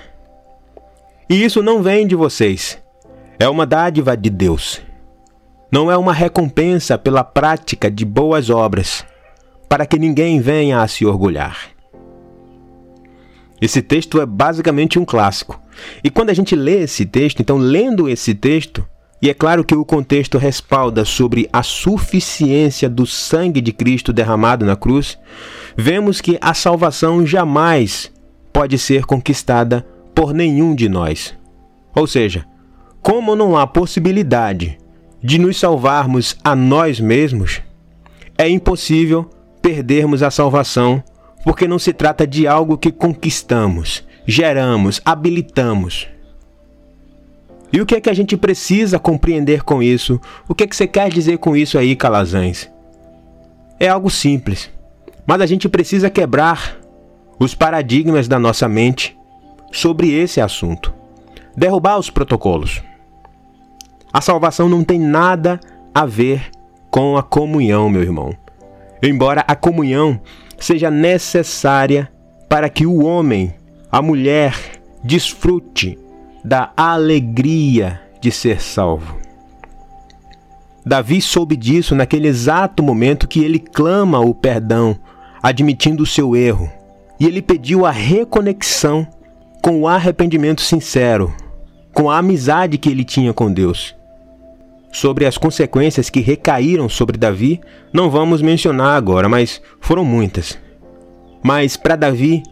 E 1.28 1.42
isso 1.42 1.62
não 1.62 1.83
vem 1.83 2.07
de 2.07 2.14
vocês, 2.14 2.78
é 3.38 3.49
uma 3.49 3.66
dádiva 3.66 4.16
de 4.16 4.30
Deus. 4.30 4.80
Não 5.71 5.90
é 5.90 5.97
uma 5.97 6.14
recompensa 6.14 6.97
pela 6.97 7.23
prática 7.23 7.90
de 7.90 8.04
boas 8.04 8.49
obras 8.49 9.04
para 9.68 9.85
que 9.85 9.99
ninguém 9.99 10.40
venha 10.40 10.80
a 10.80 10.88
se 10.88 11.04
orgulhar. 11.04 11.68
Esse 13.61 13.83
texto 13.83 14.18
é 14.21 14.25
basicamente 14.25 14.99
um 14.99 15.04
clássico. 15.04 15.61
E 16.02 16.09
quando 16.09 16.30
a 16.30 16.35
gente 16.35 16.57
lê 16.57 16.85
esse 16.85 17.04
texto, 17.04 17.40
então 17.40 17.59
lendo 17.59 18.09
esse 18.09 18.35
texto, 18.35 18.87
e 19.20 19.28
é 19.28 19.34
claro 19.34 19.64
que 19.64 19.75
o 19.75 19.84
contexto 19.84 20.38
respalda 20.38 21.04
sobre 21.04 21.48
a 21.52 21.62
suficiência 21.62 22.88
do 22.88 23.04
sangue 23.04 23.60
de 23.60 23.72
Cristo 23.72 24.12
derramado 24.12 24.64
na 24.64 24.76
cruz, 24.76 25.18
vemos 25.76 26.20
que 26.20 26.38
a 26.40 26.54
salvação 26.54 27.26
jamais 27.26 28.12
pode 28.52 28.78
ser 28.78 29.04
conquistada 29.04 29.84
por 30.14 30.32
nenhum 30.32 30.75
de 30.75 30.88
nós. 30.88 31.34
Ou 31.94 32.06
seja, 32.06 32.44
como 33.02 33.34
não 33.34 33.56
há 33.56 33.66
possibilidade 33.66 34.78
de 35.22 35.38
nos 35.38 35.58
salvarmos 35.58 36.37
a 36.44 36.54
nós 36.54 37.00
mesmos, 37.00 37.60
é 38.37 38.48
impossível 38.48 39.28
perdermos 39.60 40.22
a 40.22 40.30
salvação, 40.30 41.02
porque 41.44 41.66
não 41.66 41.78
se 41.78 41.92
trata 41.92 42.25
de 42.25 42.46
algo 42.46 42.78
que 42.78 42.92
conquistamos, 42.92 44.04
geramos, 44.25 45.00
habilitamos. 45.04 46.06
E 47.72 47.80
o 47.80 47.87
que 47.87 47.96
é 47.96 48.00
que 48.00 48.08
a 48.08 48.14
gente 48.14 48.37
precisa 48.37 48.98
compreender 48.98 49.62
com 49.62 49.82
isso? 49.82 50.20
O 50.48 50.54
que 50.54 50.64
é 50.64 50.66
que 50.66 50.75
você 50.75 50.87
quer 50.87 51.10
dizer 51.10 51.38
com 51.38 51.56
isso 51.56 51.76
aí, 51.76 51.94
Calazans? 51.94 52.70
É 53.78 53.88
algo 53.88 54.10
simples. 54.10 54.70
Mas 55.26 55.40
a 55.40 55.46
gente 55.46 55.68
precisa 55.68 56.08
quebrar 56.08 56.78
os 57.38 57.54
paradigmas 57.54 58.26
da 58.26 58.38
nossa 58.38 58.68
mente 58.68 59.16
sobre 59.70 60.10
esse 60.10 60.40
assunto. 60.40 60.92
Derrubar 61.54 61.98
os 61.98 62.08
protocolos. 62.08 62.82
A 64.12 64.22
salvação 64.22 64.68
não 64.68 64.82
tem 64.82 64.98
nada 64.98 65.60
a 65.94 66.06
ver 66.06 66.50
com 66.90 67.18
a 67.18 67.22
comunhão, 67.22 67.90
meu 67.90 68.02
irmão. 68.02 68.34
Embora 69.02 69.44
a 69.46 69.54
comunhão 69.54 70.18
seja 70.58 70.90
necessária 70.90 72.10
para 72.48 72.70
que 72.70 72.87
o 72.87 73.04
homem, 73.04 73.54
a 73.92 74.00
mulher, 74.00 74.54
desfrute 75.04 75.98
da 76.45 76.71
alegria 76.76 78.00
de 78.21 78.30
ser 78.30 78.61
salvo. 78.61 79.16
Davi 80.85 81.21
soube 81.21 81.57
disso 81.57 81.95
naquele 81.95 82.28
exato 82.28 82.83
momento 82.83 83.28
que 83.28 83.45
ele 83.45 83.59
clama 83.59 84.21
o 84.21 84.35
perdão, 84.35 84.97
admitindo 85.42 86.02
o 86.02 86.07
seu 86.07 86.35
erro, 86.35 86.71
e 87.21 87.26
ele 87.26 87.42
pediu 87.42 87.85
a 87.85 87.90
reconexão 87.90 89.07
com 89.62 89.83
o 89.83 89.88
arrependimento 89.88 90.62
sincero, 90.62 91.35
com 91.92 92.11
a 92.11 92.18
amizade 92.18 92.78
que 92.78 92.88
ele 92.88 93.04
tinha 93.04 93.35
com 93.35 93.52
Deus. 93.52 93.95
Sobre 94.90 95.26
as 95.26 95.37
consequências 95.37 96.09
que 96.09 96.21
recaíram 96.21 96.88
sobre 96.88 97.18
Davi, 97.18 97.61
não 97.92 98.09
vamos 98.09 98.40
mencionar 98.40 98.97
agora, 98.97 99.28
mas 99.28 99.61
foram 99.80 100.04
muitas. 100.04 100.59
Mas 101.42 101.76
para 101.76 101.97
Davi, 101.97 102.42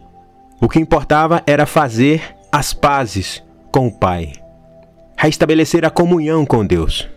o 0.61 0.69
que 0.69 0.79
importava 0.79 1.41
era 1.47 1.65
fazer 1.65 2.21
as 2.51 2.73
pazes 2.73 3.43
com 3.77 3.85
o 3.85 3.91
Pai, 3.91 4.31
restabelecer 5.15 5.85
a 5.85 5.91
comunhão 5.91 6.43
com 6.47 6.65
Deus. 6.65 7.07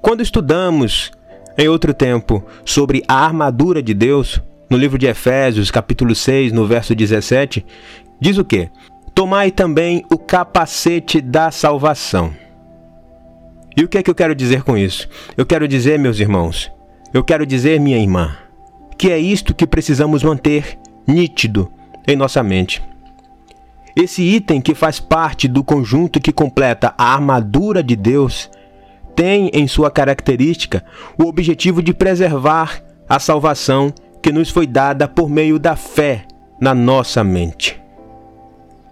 Quando 0.00 0.22
estudamos 0.22 1.10
em 1.58 1.66
outro 1.66 1.92
tempo 1.92 2.40
sobre 2.64 3.02
a 3.08 3.16
armadura 3.16 3.82
de 3.82 3.92
Deus, 3.92 4.40
no 4.70 4.76
livro 4.76 4.96
de 4.96 5.08
Efésios, 5.08 5.72
capítulo 5.72 6.14
6, 6.14 6.52
no 6.52 6.68
verso 6.68 6.94
17, 6.94 7.66
diz 8.20 8.38
o 8.38 8.44
quê? 8.44 8.70
Tomai 9.12 9.50
também 9.50 10.04
o 10.08 10.16
capacete 10.16 11.20
da 11.20 11.50
salvação. 11.50 12.32
E 13.76 13.82
o 13.82 13.88
que 13.88 13.98
é 13.98 14.04
que 14.04 14.10
eu 14.10 14.14
quero 14.14 14.36
dizer 14.36 14.62
com 14.62 14.78
isso? 14.78 15.08
Eu 15.36 15.44
quero 15.44 15.66
dizer, 15.66 15.98
meus 15.98 16.20
irmãos, 16.20 16.70
eu 17.12 17.24
quero 17.24 17.44
dizer, 17.44 17.80
minha 17.80 17.98
irmã, 17.98 18.36
que 18.96 19.10
é 19.10 19.18
isto 19.18 19.52
que 19.52 19.66
precisamos 19.66 20.22
manter 20.22 20.78
nítido 21.08 21.68
em 22.06 22.14
nossa 22.14 22.40
mente. 22.40 22.80
Esse 23.96 24.22
item 24.22 24.60
que 24.60 24.74
faz 24.74 24.98
parte 24.98 25.46
do 25.46 25.62
conjunto 25.62 26.20
que 26.20 26.32
completa 26.32 26.92
a 26.98 27.14
armadura 27.14 27.82
de 27.82 27.94
Deus 27.94 28.50
tem 29.14 29.50
em 29.54 29.68
sua 29.68 29.90
característica 29.90 30.84
o 31.16 31.24
objetivo 31.24 31.80
de 31.80 31.94
preservar 31.94 32.82
a 33.08 33.20
salvação 33.20 33.92
que 34.20 34.32
nos 34.32 34.50
foi 34.50 34.66
dada 34.66 35.06
por 35.06 35.28
meio 35.28 35.58
da 35.58 35.76
fé 35.76 36.26
na 36.60 36.74
nossa 36.74 37.22
mente. 37.22 37.80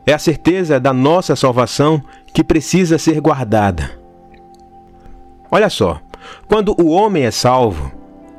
É 0.06 0.12
a 0.12 0.18
certeza 0.18 0.78
da 0.78 0.92
nossa 0.92 1.34
salvação 1.34 2.02
que 2.32 2.44
precisa 2.44 2.98
ser 2.98 3.20
guardada. 3.20 3.98
Olha 5.50 5.68
só, 5.68 6.00
quando 6.46 6.74
o 6.80 6.90
homem 6.90 7.24
é 7.24 7.30
salvo, 7.30 7.92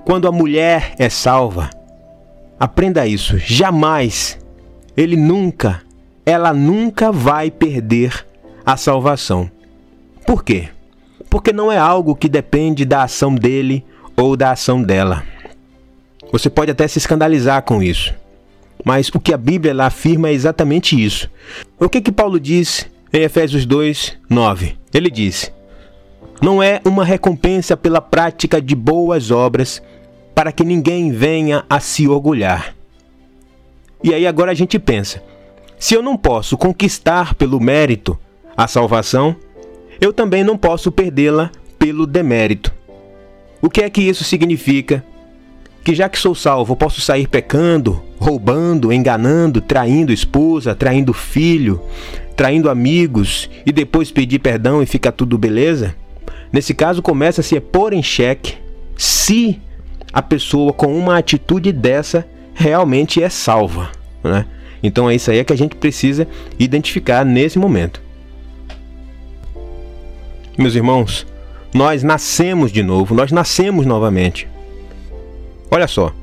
quando 0.06 0.28
a 0.28 0.32
mulher 0.32 0.94
é 0.98 1.10
salva, 1.10 1.70
aprenda 2.60 3.06
isso, 3.08 3.38
jamais, 3.38 4.38
ele 4.96 5.16
nunca, 5.16 5.82
ela 6.26 6.54
nunca 6.54 7.12
vai 7.12 7.52
perder 7.52 8.26
a 8.66 8.78
salvação. 8.78 9.50
Por 10.26 10.44
quê? 10.44 10.70
porque 11.34 11.52
não 11.52 11.72
é 11.72 11.80
algo 11.80 12.16
que 12.16 12.30
depende 12.30 12.86
da 12.86 13.02
ação 13.02 13.34
dele 13.34 13.84
ou 14.16 14.38
da 14.38 14.52
ação 14.52 14.84
dela. 14.84 15.24
Você 16.32 16.48
pode 16.48 16.70
até 16.70 16.88
se 16.88 17.00
escandalizar 17.00 17.64
com 17.64 17.82
isso, 17.82 18.14
mas 18.86 19.10
o 19.10 19.20
que 19.20 19.34
a 19.34 19.38
Bíblia 19.38 19.74
lá 19.74 19.88
afirma 19.88 20.30
é 20.30 20.34
exatamente 20.34 20.96
isso. 21.04 21.28
O 21.80 21.90
que 21.90 22.02
que 22.02 22.12
Paulo 22.12 22.40
diz 22.40 22.88
em 23.12 23.22
Efésios 23.22 23.66
2, 23.66 24.16
9? 24.30 24.78
Ele 24.94 25.10
diz: 25.10 25.52
Não 26.40 26.62
é 26.62 26.80
uma 26.86 27.04
recompensa 27.04 27.76
pela 27.76 28.00
prática 28.00 28.62
de 28.62 28.76
boas 28.76 29.32
obras 29.32 29.82
para 30.36 30.52
que 30.52 30.64
ninguém 30.64 31.12
venha 31.12 31.66
a 31.68 31.80
se 31.80 32.08
orgulhar. 32.08 32.76
E 34.04 34.14
aí 34.14 34.28
agora 34.28 34.52
a 34.52 34.56
gente 34.56 34.78
pensa: 34.78 35.20
se 35.84 35.96
eu 35.96 36.02
não 36.02 36.16
posso 36.16 36.56
conquistar 36.56 37.36
pelo 37.36 37.60
mérito 37.60 38.18
a 38.56 38.70
salvação, 38.70 39.36
eu 40.00 40.14
também 40.14 40.42
não 40.42 40.58
posso 40.58 40.90
perdê-la 40.90 41.52
pelo 41.78 42.08
demérito. 42.08 42.74
O 43.62 43.70
que 43.70 43.82
é 43.82 43.90
que 43.90 44.02
isso 44.02 44.24
significa? 44.24 45.04
Que 45.84 45.94
já 45.94 46.08
que 46.08 46.18
sou 46.18 46.34
salvo, 46.34 46.74
posso 46.78 47.02
sair 47.02 47.28
pecando, 47.28 48.02
roubando, 48.18 48.94
enganando, 48.94 49.60
traindo 49.60 50.14
esposa, 50.14 50.74
traindo 50.74 51.12
filho, 51.12 51.82
traindo 52.34 52.70
amigos 52.70 53.50
e 53.66 53.72
depois 53.74 54.10
pedir 54.10 54.40
perdão 54.40 54.82
e 54.82 54.86
fica 54.86 55.12
tudo 55.12 55.38
beleza? 55.38 55.94
Nesse 56.50 56.74
caso, 56.74 57.02
começa-se 57.02 57.58
a 57.58 57.62
pôr 57.62 57.92
em 57.92 58.02
xeque 58.02 58.56
se 58.96 59.60
a 60.14 60.22
pessoa 60.22 60.72
com 60.72 60.98
uma 60.98 61.18
atitude 61.18 61.74
dessa 61.74 62.26
realmente 62.54 63.22
é 63.22 63.28
salva. 63.28 63.92
Né? 64.24 64.46
Então 64.84 65.10
é 65.10 65.16
isso 65.16 65.32
aí 65.32 65.44
que 65.46 65.54
a 65.54 65.58
gente 65.58 65.78
precisa 65.78 66.28
identificar 66.60 67.26
nesse 67.26 67.58
momento. 67.58 68.02
Meus 70.58 70.76
irmãos, 70.76 71.26
nós 71.74 72.04
nascemos 72.04 72.72
de 72.72 72.84
novo, 72.84 73.16
nós 73.16 73.32
nascemos 73.32 73.86
novamente. 73.86 74.48
Olha 75.72 75.88
só, 75.88 76.14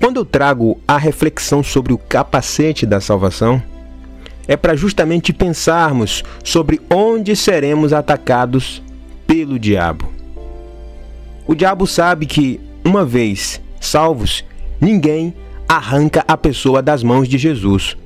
quando 0.00 0.18
eu 0.18 0.24
trago 0.24 0.78
a 0.86 0.98
reflexão 0.98 1.62
sobre 1.62 1.92
o 1.92 1.98
capacete 1.98 2.84
da 2.84 3.00
salvação, 3.00 3.62
é 4.46 4.56
para 4.56 4.76
justamente 4.76 5.32
pensarmos 5.32 6.22
sobre 6.44 6.80
onde 6.90 7.34
seremos 7.34 7.92
atacados 7.92 8.82
pelo 9.26 9.58
diabo. 9.58 10.12
O 11.46 11.54
diabo 11.54 11.86
sabe 11.86 12.26
que, 12.26 12.60
uma 12.84 13.04
vez 13.04 13.60
salvos, 13.80 14.44
ninguém 14.80 15.32
arranca 15.68 16.24
a 16.26 16.36
pessoa 16.36 16.82
das 16.82 17.02
mãos 17.02 17.28
de 17.28 17.38
Jesus. 17.38 17.96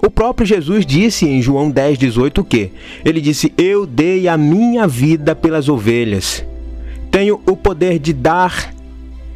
O 0.00 0.10
próprio 0.10 0.46
Jesus 0.46 0.86
disse 0.86 1.26
em 1.26 1.42
João 1.42 1.70
10, 1.70 1.98
18 1.98 2.40
o 2.40 2.44
quê? 2.44 2.70
Ele 3.04 3.20
disse: 3.20 3.52
Eu 3.58 3.84
dei 3.84 4.28
a 4.28 4.36
minha 4.36 4.86
vida 4.86 5.34
pelas 5.34 5.68
ovelhas. 5.68 6.44
Tenho 7.10 7.40
o 7.46 7.56
poder 7.56 7.98
de 7.98 8.12
dar 8.12 8.72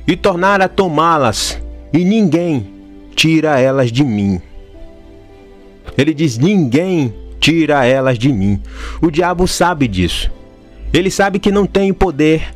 e 0.06 0.16
tornar 0.16 0.60
a 0.60 0.68
tomá-las, 0.68 1.60
e 1.92 2.04
ninguém 2.04 2.66
tira 3.14 3.58
elas 3.58 3.90
de 3.90 4.04
mim. 4.04 4.40
Ele 5.98 6.14
diz: 6.14 6.38
Ninguém 6.38 7.12
tira 7.40 7.84
elas 7.84 8.16
de 8.16 8.32
mim. 8.32 8.60
O 9.00 9.10
diabo 9.10 9.48
sabe 9.48 9.88
disso. 9.88 10.30
Ele 10.92 11.10
sabe 11.10 11.38
que 11.38 11.50
não 11.50 11.66
tem 11.66 11.92
poder 11.92 12.54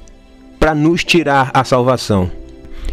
para 0.61 0.75
nos 0.75 1.03
tirar 1.03 1.51
a 1.53 1.65
salvação. 1.65 2.31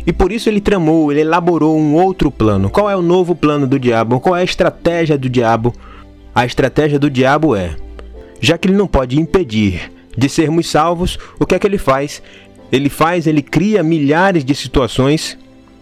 E 0.06 0.12
por 0.12 0.32
isso 0.32 0.50
ele 0.50 0.60
tramou, 0.60 1.12
ele 1.12 1.22
elaborou 1.22 1.78
um 1.78 1.96
outro 1.96 2.30
plano. 2.30 2.70
Qual 2.70 2.90
é 2.90 2.96
o 2.96 3.02
novo 3.02 3.36
plano 3.36 3.66
do 3.66 3.80
diabo? 3.80 4.20
Qual 4.20 4.36
é 4.36 4.42
a 4.42 4.44
estratégia 4.44 5.18
do 5.18 5.30
diabo? 5.30 5.74
A 6.36 6.46
estratégia 6.46 7.00
do 7.00 7.10
diabo 7.10 7.56
é: 7.56 7.76
já 8.42 8.58
que 8.58 8.68
ele 8.68 8.78
não 8.78 8.88
pode 8.88 9.20
impedir 9.20 9.92
de 10.18 10.28
sermos 10.30 10.70
salvos, 10.70 11.18
o 11.40 11.46
que 11.46 11.56
é 11.56 11.60
que 11.60 11.66
ele 11.66 11.78
faz? 11.78 12.22
Ele 12.72 12.90
faz, 12.90 13.28
ele 13.28 13.42
cria 13.42 13.84
milhares 13.84 14.44
de 14.44 14.54
situações 14.56 15.38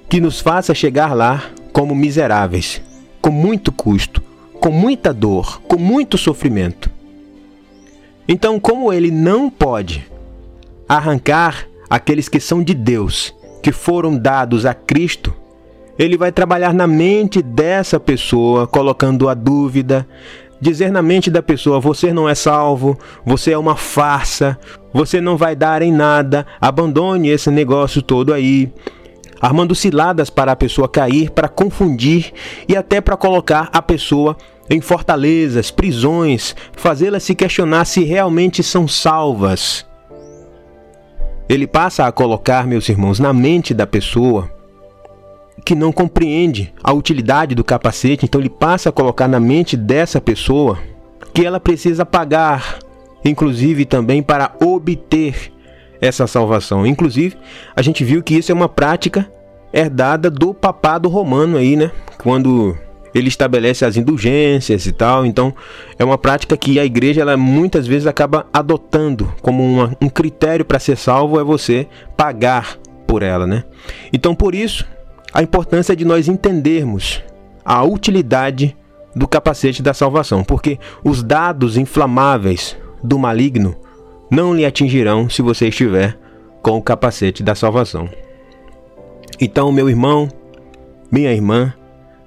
que 0.10 0.20
nos 0.20 0.40
faça 0.40 0.76
chegar 0.76 1.16
lá 1.16 1.46
como 1.72 1.96
miseráveis, 1.96 2.82
com 3.22 3.30
muito 3.32 3.72
custo, 3.72 4.22
com 4.60 4.70
muita 4.70 5.14
dor, 5.14 5.62
com 5.62 5.78
muito 5.78 6.18
sofrimento. 6.18 6.90
Então, 8.28 8.60
como 8.60 8.92
ele 8.92 9.10
não 9.10 9.50
pode 9.50 10.06
arrancar 10.88 11.66
aqueles 11.90 12.28
que 12.30 12.40
são 12.40 12.62
de 12.62 12.74
Deus 12.74 13.34
que 13.62 13.72
foram 13.72 14.18
dados 14.18 14.66
a 14.66 14.74
Cristo, 14.74 15.34
ele 15.98 16.18
vai 16.18 16.32
trabalhar 16.32 16.74
na 16.74 16.88
mente 16.88 17.42
dessa 17.42 18.00
pessoa, 18.00 18.66
colocando 18.66 19.30
a 19.30 19.34
dúvida, 19.34 20.08
dizer 20.60 20.92
na 20.92 21.02
mente 21.02 21.30
da 21.30 21.44
pessoa: 21.44 21.80
você 21.80 22.14
não 22.14 22.28
é 22.28 22.36
salvo, 22.36 22.98
você 23.26 23.52
é 23.52 23.58
uma 23.58 23.76
farsa, 23.76 24.58
você 24.94 25.22
não 25.22 25.38
vai 25.38 25.56
dar 25.56 25.82
em 25.82 25.92
nada, 25.92 26.46
abandone 26.60 27.30
esse 27.30 27.50
negócio 27.52 28.02
todo 28.02 28.34
aí. 28.34 28.72
Armando 29.42 29.74
ciladas 29.74 30.30
para 30.30 30.52
a 30.52 30.56
pessoa 30.56 30.88
cair, 30.88 31.32
para 31.32 31.50
confundir 31.50 32.32
e 32.68 32.76
até 32.76 33.02
para 33.02 33.18
colocar 33.18 33.70
a 33.74 33.82
pessoa 33.82 34.38
em 34.70 34.80
fortalezas, 34.80 35.72
prisões, 35.72 36.56
fazê-la 36.74 37.20
se 37.20 37.34
questionar 37.34 37.86
se 37.86 38.04
realmente 38.04 38.62
são 38.62 38.88
salvas. 38.88 39.86
Ele 41.52 41.68
passa 41.68 42.08
a 42.08 42.12
colocar, 42.14 42.66
meus 42.66 42.88
irmãos, 42.88 43.20
na 43.20 43.34
mente 43.34 43.74
da 43.74 43.86
pessoa 43.86 44.50
que 45.66 45.76
não 45.76 45.92
compreende 45.92 46.74
a 46.82 46.94
utilidade 46.94 47.54
do 47.54 47.62
capacete, 47.62 48.24
então 48.24 48.40
ele 48.40 48.50
passa 48.50 48.88
a 48.88 48.92
colocar 48.92 49.28
na 49.28 49.38
mente 49.38 49.76
dessa 49.76 50.22
pessoa 50.22 50.80
que 51.34 51.46
ela 51.46 51.60
precisa 51.60 52.06
pagar, 52.06 52.80
inclusive 53.26 53.84
também 53.84 54.24
para 54.24 54.54
obter 54.62 55.52
essa 56.00 56.26
salvação. 56.26 56.88
Inclusive, 56.88 57.36
a 57.76 57.82
gente 57.82 58.02
viu 58.06 58.24
que 58.24 58.36
isso 58.36 58.50
é 58.50 58.56
uma 58.56 58.70
prática 58.70 59.30
herdada 59.74 60.32
do 60.32 60.54
papado 60.54 61.10
romano 61.10 61.58
aí, 61.58 61.76
né? 61.76 61.92
Quando 62.18 62.78
ele 63.14 63.28
estabelece 63.28 63.86
as 63.86 63.98
indulgências 63.98 64.86
e 64.86 64.92
tal. 64.92 65.26
Então, 65.26 65.54
é 65.98 66.04
uma 66.04 66.18
prática 66.18 66.56
que 66.56 66.80
a 66.80 66.86
igreja 66.86 67.22
ela 67.22 67.38
muitas 67.38 67.88
vezes 67.88 68.08
acaba 68.08 68.48
adotando 68.52 69.34
como 69.42 69.64
uma, 69.64 69.96
um 70.02 70.10
critério 70.10 70.66
para 70.66 70.80
ser 70.80 70.98
salvo 70.98 71.40
é 71.40 71.44
você 71.44 71.88
pagar 72.16 72.78
por 73.08 73.24
ela, 73.24 73.46
né? 73.46 73.64
Então, 74.14 74.34
por 74.34 74.56
isso, 74.56 74.86
a 75.34 75.42
importância 75.42 75.96
de 75.96 76.06
nós 76.06 76.28
entendermos 76.28 77.22
a 77.64 77.84
utilidade 77.84 78.76
do 79.16 79.28
capacete 79.28 79.84
da 79.84 79.94
salvação, 79.94 80.44
porque 80.44 80.80
os 81.04 81.22
dados 81.22 81.78
inflamáveis 81.78 82.78
do 83.04 83.20
maligno 83.20 83.76
não 84.30 84.54
lhe 84.54 84.66
atingirão 84.66 85.30
se 85.30 85.42
você 85.42 85.68
estiver 85.68 86.18
com 86.62 86.78
o 86.78 86.82
capacete 86.82 87.44
da 87.44 87.56
salvação. 87.56 88.10
Então, 89.40 89.72
meu 89.72 89.90
irmão, 89.90 90.30
minha 91.12 91.34
irmã, 91.34 91.74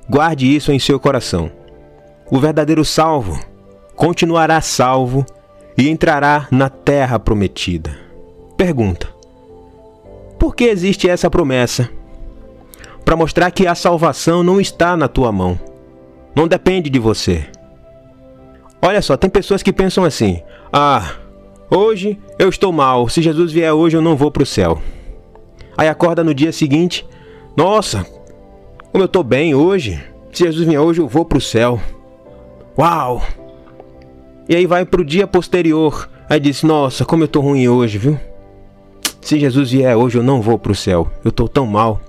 guarde 0.09 0.55
isso 0.55 0.73
em 0.73 0.79
seu 0.79 0.99
coração. 0.99 1.51
O 2.31 2.39
verdadeiro 2.39 2.85
salvo 2.85 3.39
continuará 3.95 4.61
salvo 4.61 5.25
e 5.77 5.89
entrará 5.89 6.49
na 6.51 6.69
terra 6.69 7.19
prometida. 7.19 7.97
Pergunta: 8.57 9.09
Por 10.39 10.55
que 10.55 10.65
existe 10.65 11.09
essa 11.09 11.31
promessa? 11.31 11.89
Para 13.05 13.17
mostrar 13.17 13.51
que 13.51 13.67
a 13.67 13.75
salvação 13.75 14.43
não 14.43 14.61
está 14.61 14.97
na 14.97 15.09
tua 15.09 15.31
mão, 15.31 15.59
não 16.35 16.49
depende 16.49 16.89
de 16.89 16.99
você. 16.99 17.47
Olha 18.81 19.01
só, 19.03 19.17
tem 19.17 19.31
pessoas 19.31 19.63
que 19.63 19.73
pensam 19.73 20.05
assim: 20.05 20.43
ah, 20.73 21.15
hoje 21.71 22.19
eu 22.39 22.49
estou 22.49 22.73
mal, 22.73 23.09
se 23.09 23.23
Jesus 23.23 23.53
vier 23.53 23.73
hoje 23.73 23.97
eu 23.97 24.03
não 24.03 24.17
vou 24.17 24.31
para 24.31 24.43
o 24.43 24.47
céu. 24.47 24.81
Aí 25.77 25.89
acorda 25.89 26.25
no 26.25 26.35
dia 26.35 26.53
seguinte: 26.53 27.07
Nossa, 27.57 28.07
como 28.95 29.03
eu 29.03 29.07
estou 29.07 29.25
bem 29.25 29.57
hoje, 29.57 30.01
se 30.33 30.45
Jesus 30.45 30.69
vier 30.69 30.81
hoje 30.81 31.01
eu 31.01 31.09
vou 31.09 31.25
para 31.25 31.37
o 31.37 31.41
céu. 31.41 31.81
Uau! 32.79 33.21
E 34.49 34.55
aí 34.55 34.69
vai 34.69 34.85
para 34.85 35.01
o 35.01 35.05
dia 35.05 35.27
posterior, 35.27 36.09
aí 36.31 36.39
diz: 36.39 36.63
Nossa, 36.63 37.05
como 37.05 37.25
eu 37.25 37.27
estou 37.27 37.43
ruim 37.43 37.67
hoje, 37.67 37.99
viu? 37.99 38.21
Se 39.21 39.37
Jesus 39.41 39.73
vier 39.73 39.97
hoje 39.97 40.19
eu 40.19 40.23
não 40.23 40.41
vou 40.41 40.57
para 40.57 40.71
o 40.71 40.77
céu, 40.77 41.11
eu 41.25 41.31
estou 41.31 41.49
tão 41.49 41.67
mal. 41.67 42.01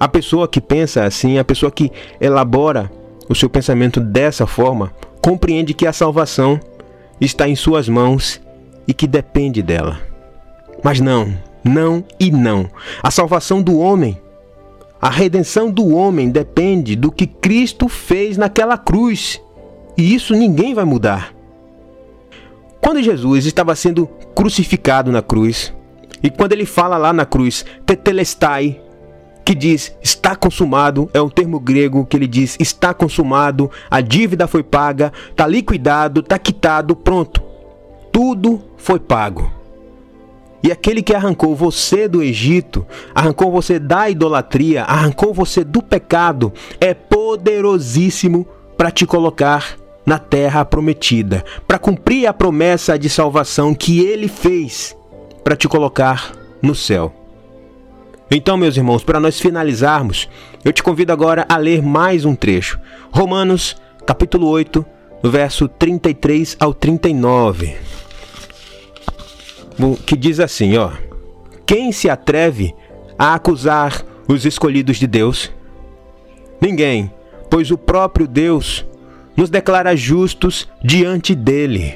A 0.00 0.08
pessoa 0.08 0.48
que 0.48 0.62
pensa 0.62 1.04
assim, 1.04 1.36
a 1.36 1.44
pessoa 1.44 1.70
que 1.70 1.92
elabora 2.18 2.90
o 3.28 3.34
seu 3.34 3.50
pensamento 3.50 4.00
dessa 4.00 4.46
forma, 4.46 4.94
compreende 5.20 5.74
que 5.74 5.86
a 5.86 5.92
salvação 5.92 6.58
está 7.20 7.46
em 7.46 7.54
suas 7.54 7.86
mãos 7.86 8.40
e 8.88 8.94
que 8.94 9.06
depende 9.06 9.60
dela. 9.60 10.00
Mas 10.82 11.00
não, 11.00 11.34
não 11.62 12.02
e 12.18 12.30
não. 12.30 12.66
A 13.02 13.10
salvação 13.10 13.60
do 13.60 13.78
homem, 13.78 14.18
a 15.02 15.10
redenção 15.10 15.68
do 15.68 15.88
homem 15.88 16.30
depende 16.30 16.94
do 16.94 17.10
que 17.10 17.26
Cristo 17.26 17.88
fez 17.88 18.36
naquela 18.38 18.78
cruz. 18.78 19.42
E 19.98 20.14
isso 20.14 20.32
ninguém 20.32 20.74
vai 20.74 20.84
mudar. 20.84 21.34
Quando 22.80 23.02
Jesus 23.02 23.44
estava 23.44 23.74
sendo 23.74 24.06
crucificado 24.32 25.10
na 25.10 25.20
cruz, 25.20 25.74
e 26.22 26.30
quando 26.30 26.52
ele 26.52 26.64
fala 26.64 26.96
lá 26.96 27.12
na 27.12 27.26
cruz, 27.26 27.64
tetelestai, 27.84 28.80
que 29.44 29.56
diz 29.56 29.92
está 30.00 30.36
consumado, 30.36 31.10
é 31.12 31.20
um 31.20 31.28
termo 31.28 31.58
grego 31.58 32.06
que 32.06 32.16
ele 32.16 32.28
diz 32.28 32.56
está 32.60 32.94
consumado, 32.94 33.68
a 33.90 34.00
dívida 34.00 34.46
foi 34.46 34.62
paga, 34.62 35.12
está 35.30 35.48
liquidado, 35.48 36.20
está 36.20 36.38
quitado, 36.38 36.94
pronto. 36.94 37.42
Tudo 38.12 38.62
foi 38.76 39.00
pago. 39.00 39.61
E 40.62 40.70
aquele 40.70 41.02
que 41.02 41.14
arrancou 41.14 41.56
você 41.56 42.06
do 42.06 42.22
Egito, 42.22 42.86
arrancou 43.14 43.50
você 43.50 43.78
da 43.78 44.08
idolatria, 44.08 44.84
arrancou 44.84 45.34
você 45.34 45.64
do 45.64 45.82
pecado, 45.82 46.52
é 46.80 46.94
poderosíssimo 46.94 48.46
para 48.76 48.90
te 48.90 49.04
colocar 49.04 49.76
na 50.06 50.18
terra 50.18 50.64
prometida, 50.64 51.44
para 51.66 51.78
cumprir 51.78 52.26
a 52.26 52.32
promessa 52.32 52.98
de 52.98 53.08
salvação 53.08 53.74
que 53.74 54.00
ele 54.04 54.28
fez 54.28 54.96
para 55.42 55.56
te 55.56 55.68
colocar 55.68 56.32
no 56.60 56.74
céu. 56.74 57.12
Então, 58.30 58.56
meus 58.56 58.76
irmãos, 58.76 59.04
para 59.04 59.20
nós 59.20 59.38
finalizarmos, 59.38 60.28
eu 60.64 60.72
te 60.72 60.82
convido 60.82 61.12
agora 61.12 61.44
a 61.48 61.56
ler 61.56 61.82
mais 61.82 62.24
um 62.24 62.34
trecho. 62.34 62.80
Romanos, 63.10 63.76
capítulo 64.06 64.48
8, 64.48 64.84
verso 65.22 65.68
33 65.68 66.56
ao 66.58 66.72
39. 66.72 67.76
Que 70.06 70.16
diz 70.16 70.40
assim, 70.40 70.76
ó: 70.76 70.90
Quem 71.66 71.92
se 71.92 72.08
atreve 72.08 72.74
a 73.18 73.34
acusar 73.34 74.04
os 74.28 74.44
escolhidos 74.44 74.96
de 74.96 75.06
Deus? 75.06 75.50
Ninguém, 76.60 77.12
pois 77.50 77.70
o 77.70 77.78
próprio 77.78 78.26
Deus 78.26 78.86
nos 79.36 79.50
declara 79.50 79.96
justos 79.96 80.68
diante 80.82 81.34
dele. 81.34 81.94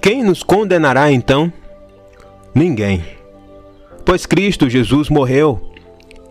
Quem 0.00 0.22
nos 0.22 0.42
condenará 0.42 1.10
então? 1.10 1.52
Ninguém 2.54 3.18
Pois 4.08 4.24
Cristo 4.24 4.70
Jesus 4.70 5.10
morreu 5.10 5.60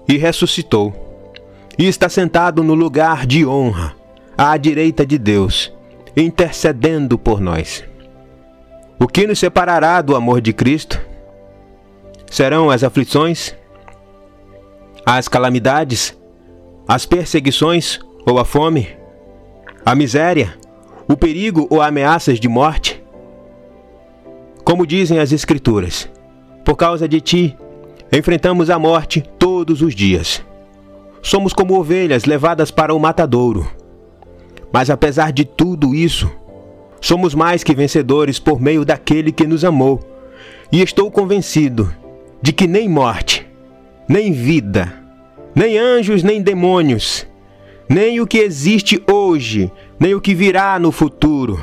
e 0.07 0.17
ressuscitou, 0.17 1.29
e 1.77 1.85
está 1.85 2.09
sentado 2.09 2.63
no 2.63 2.73
lugar 2.73 3.27
de 3.27 3.45
honra, 3.45 3.95
à 4.35 4.57
direita 4.57 5.05
de 5.05 5.19
Deus, 5.19 5.71
intercedendo 6.15 7.19
por 7.19 7.39
nós. 7.39 7.83
O 8.99 9.07
que 9.07 9.27
nos 9.27 9.39
separará 9.39 10.01
do 10.01 10.15
amor 10.15 10.41
de 10.41 10.53
Cristo? 10.53 10.99
Serão 12.29 12.69
as 12.69 12.83
aflições, 12.83 13.55
as 15.05 15.27
calamidades, 15.27 16.17
as 16.87 17.05
perseguições 17.05 17.99
ou 18.25 18.39
a 18.39 18.45
fome, 18.45 18.89
a 19.85 19.95
miséria, 19.95 20.57
o 21.07 21.15
perigo 21.15 21.67
ou 21.69 21.81
ameaças 21.81 22.39
de 22.39 22.47
morte? 22.47 23.03
Como 24.63 24.85
dizem 24.85 25.19
as 25.19 25.31
Escrituras, 25.31 26.09
por 26.65 26.75
causa 26.75 27.07
de 27.07 27.21
ti, 27.21 27.57
Enfrentamos 28.11 28.69
a 28.69 28.79
morte 28.79 29.21
todos 29.37 29.81
os 29.81 29.93
dias. 29.93 30.41
Somos 31.21 31.51
como 31.51 31.77
ovelhas 31.77 32.23
levadas 32.23 32.71
para 32.71 32.93
o 32.93 32.99
matadouro. 32.99 33.69
Mas 34.71 34.89
apesar 34.89 35.31
de 35.31 35.43
tudo 35.43 35.93
isso, 35.93 36.31
somos 37.01 37.33
mais 37.33 37.63
que 37.63 37.75
vencedores 37.75 38.39
por 38.39 38.59
meio 38.59 38.83
daquele 38.83 39.31
que 39.31 39.45
nos 39.45 39.63
amou. 39.63 39.99
E 40.71 40.81
estou 40.81 41.09
convencido 41.09 41.93
de 42.41 42.51
que 42.51 42.67
nem 42.67 42.89
morte, 42.89 43.47
nem 44.07 44.31
vida, 44.31 44.93
nem 45.55 45.77
anjos, 45.77 46.23
nem 46.23 46.41
demônios, 46.41 47.25
nem 47.89 48.19
o 48.19 48.27
que 48.27 48.39
existe 48.39 49.01
hoje, 49.09 49.71
nem 49.99 50.13
o 50.13 50.21
que 50.21 50.35
virá 50.35 50.77
no 50.77 50.91
futuro, 50.91 51.59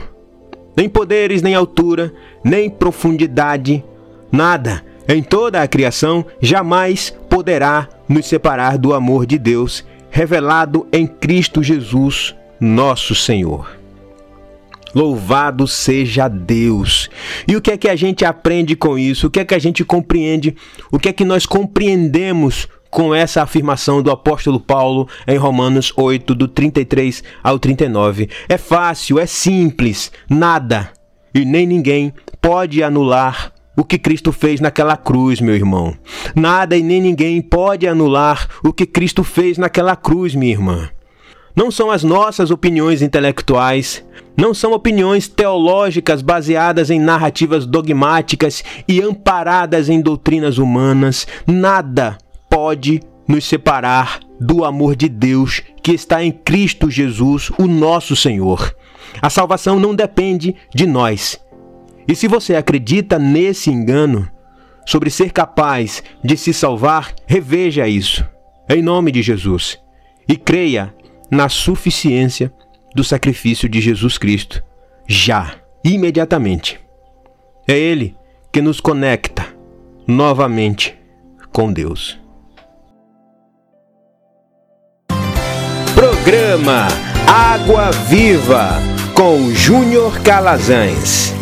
nem 0.77 0.89
poderes, 0.89 1.43
nem 1.43 1.55
altura, 1.55 2.13
nem 2.43 2.71
profundidade, 2.71 3.85
nada 4.33 4.83
em 5.07 5.23
toda 5.23 5.63
a 5.63 5.69
criação 5.69 6.25
jamais 6.41 7.15
poderá 7.29 7.89
nos 8.09 8.27
separar 8.27 8.79
do 8.79 8.95
amor 8.95 9.27
de 9.27 9.39
Deus 9.39 9.85
revelado 10.11 10.87
em 10.93 11.07
Cristo 11.07 11.63
Jesus, 11.63 12.35
nosso 12.61 13.15
Senhor. 13.15 13.74
Louvado 14.95 15.67
seja 15.67 16.29
Deus. 16.29 17.09
E 17.49 17.57
o 17.57 17.61
que 17.61 17.73
é 17.73 17.77
que 17.77 17.89
a 17.89 17.97
gente 17.97 18.25
aprende 18.25 18.77
com 18.77 18.99
isso? 18.99 19.27
O 19.27 19.31
que 19.31 19.41
é 19.41 19.45
que 19.45 19.55
a 19.55 19.59
gente 19.59 19.85
compreende? 19.85 20.55
O 20.93 20.99
que 20.99 21.09
é 21.09 21.13
que 21.13 21.25
nós 21.25 21.47
compreendemos 21.47 22.69
com 22.91 23.15
essa 23.15 23.43
afirmação 23.43 24.03
do 24.03 24.11
apóstolo 24.11 24.61
Paulo 24.61 25.09
em 25.27 25.37
Romanos 25.37 25.93
8, 25.97 26.35
do 26.35 26.47
33 26.47 27.25
ao 27.43 27.59
39? 27.59 28.29
É 28.49 28.57
fácil, 28.57 29.19
é 29.19 29.27
simples, 29.27 30.13
nada 30.31 30.93
e 31.35 31.45
nem 31.45 31.67
ninguém 31.67 32.13
pode 32.41 32.83
anular 32.83 33.53
o 33.77 33.83
que 33.83 33.99
Cristo 33.99 34.31
fez 34.31 34.61
naquela 34.61 34.97
cruz, 34.97 35.41
meu 35.41 35.55
irmão. 35.55 35.97
Nada 36.35 36.77
e 36.77 36.83
nem 36.83 37.01
ninguém 37.01 37.43
pode 37.43 37.89
anular 37.89 38.49
o 38.63 38.73
que 38.73 38.87
Cristo 38.87 39.25
fez 39.25 39.59
naquela 39.59 39.97
cruz, 39.97 40.35
minha 40.35 40.53
irmã. 40.53 40.89
Não 41.57 41.71
são 41.71 41.91
as 41.91 42.03
nossas 42.03 42.51
opiniões 42.51 43.01
intelectuais, 43.01 44.05
não 44.37 44.53
são 44.53 44.73
opiniões 44.73 45.29
teológicas 45.29 46.21
baseadas 46.21 46.91
em 46.91 46.99
narrativas 46.99 47.65
dogmáticas 47.65 48.65
e 48.89 49.01
amparadas 49.01 49.89
em 49.89 50.01
doutrinas 50.01 50.59
humanas. 50.59 51.27
Nada 51.47 52.19
pode 52.51 53.01
nos 53.29 53.45
separar 53.45 54.21
do 54.41 54.65
amor 54.65 54.97
de 54.97 55.09
Deus 55.09 55.63
que 55.83 55.93
está 55.93 56.25
em 56.25 56.33
Cristo 56.33 56.91
Jesus, 56.91 57.51
o 57.57 57.67
nosso 57.67 58.17
Senhor. 58.17 58.75
A 59.23 59.31
salvação 59.31 59.79
não 59.79 59.95
depende 59.95 60.57
de 60.75 60.87
nós, 60.87 61.41
e 62.07 62.15
se 62.15 62.29
você 62.29 62.55
acredita 62.55 63.19
nesse 63.19 63.71
engano 63.71 64.29
sobre 64.87 65.09
ser 65.09 65.31
capaz 65.31 66.03
de 66.23 66.37
se 66.37 66.53
salvar, 66.53 67.15
reveja 67.27 67.89
isso, 67.89 68.25
em 68.69 68.83
nome 68.83 69.11
de 69.11 69.23
Jesus, 69.23 69.79
e 70.29 70.37
creia 70.37 70.93
na 71.35 71.49
suficiência 71.49 72.53
do 72.95 73.03
sacrifício 73.03 73.69
de 73.69 73.81
Jesus 73.81 74.17
Cristo, 74.17 74.63
já, 75.07 75.57
imediatamente. 75.85 76.81
É 77.67 77.77
Ele 77.77 78.17
que 78.53 78.63
nos 78.63 78.81
conecta 78.81 79.45
novamente 80.07 80.97
com 81.53 81.73
Deus. 81.73 82.19
Programa 85.95 86.87
Água 87.27 87.91
Viva 87.91 88.79
com 89.15 89.51
Júnior 89.51 90.21
Calazans. 90.21 91.35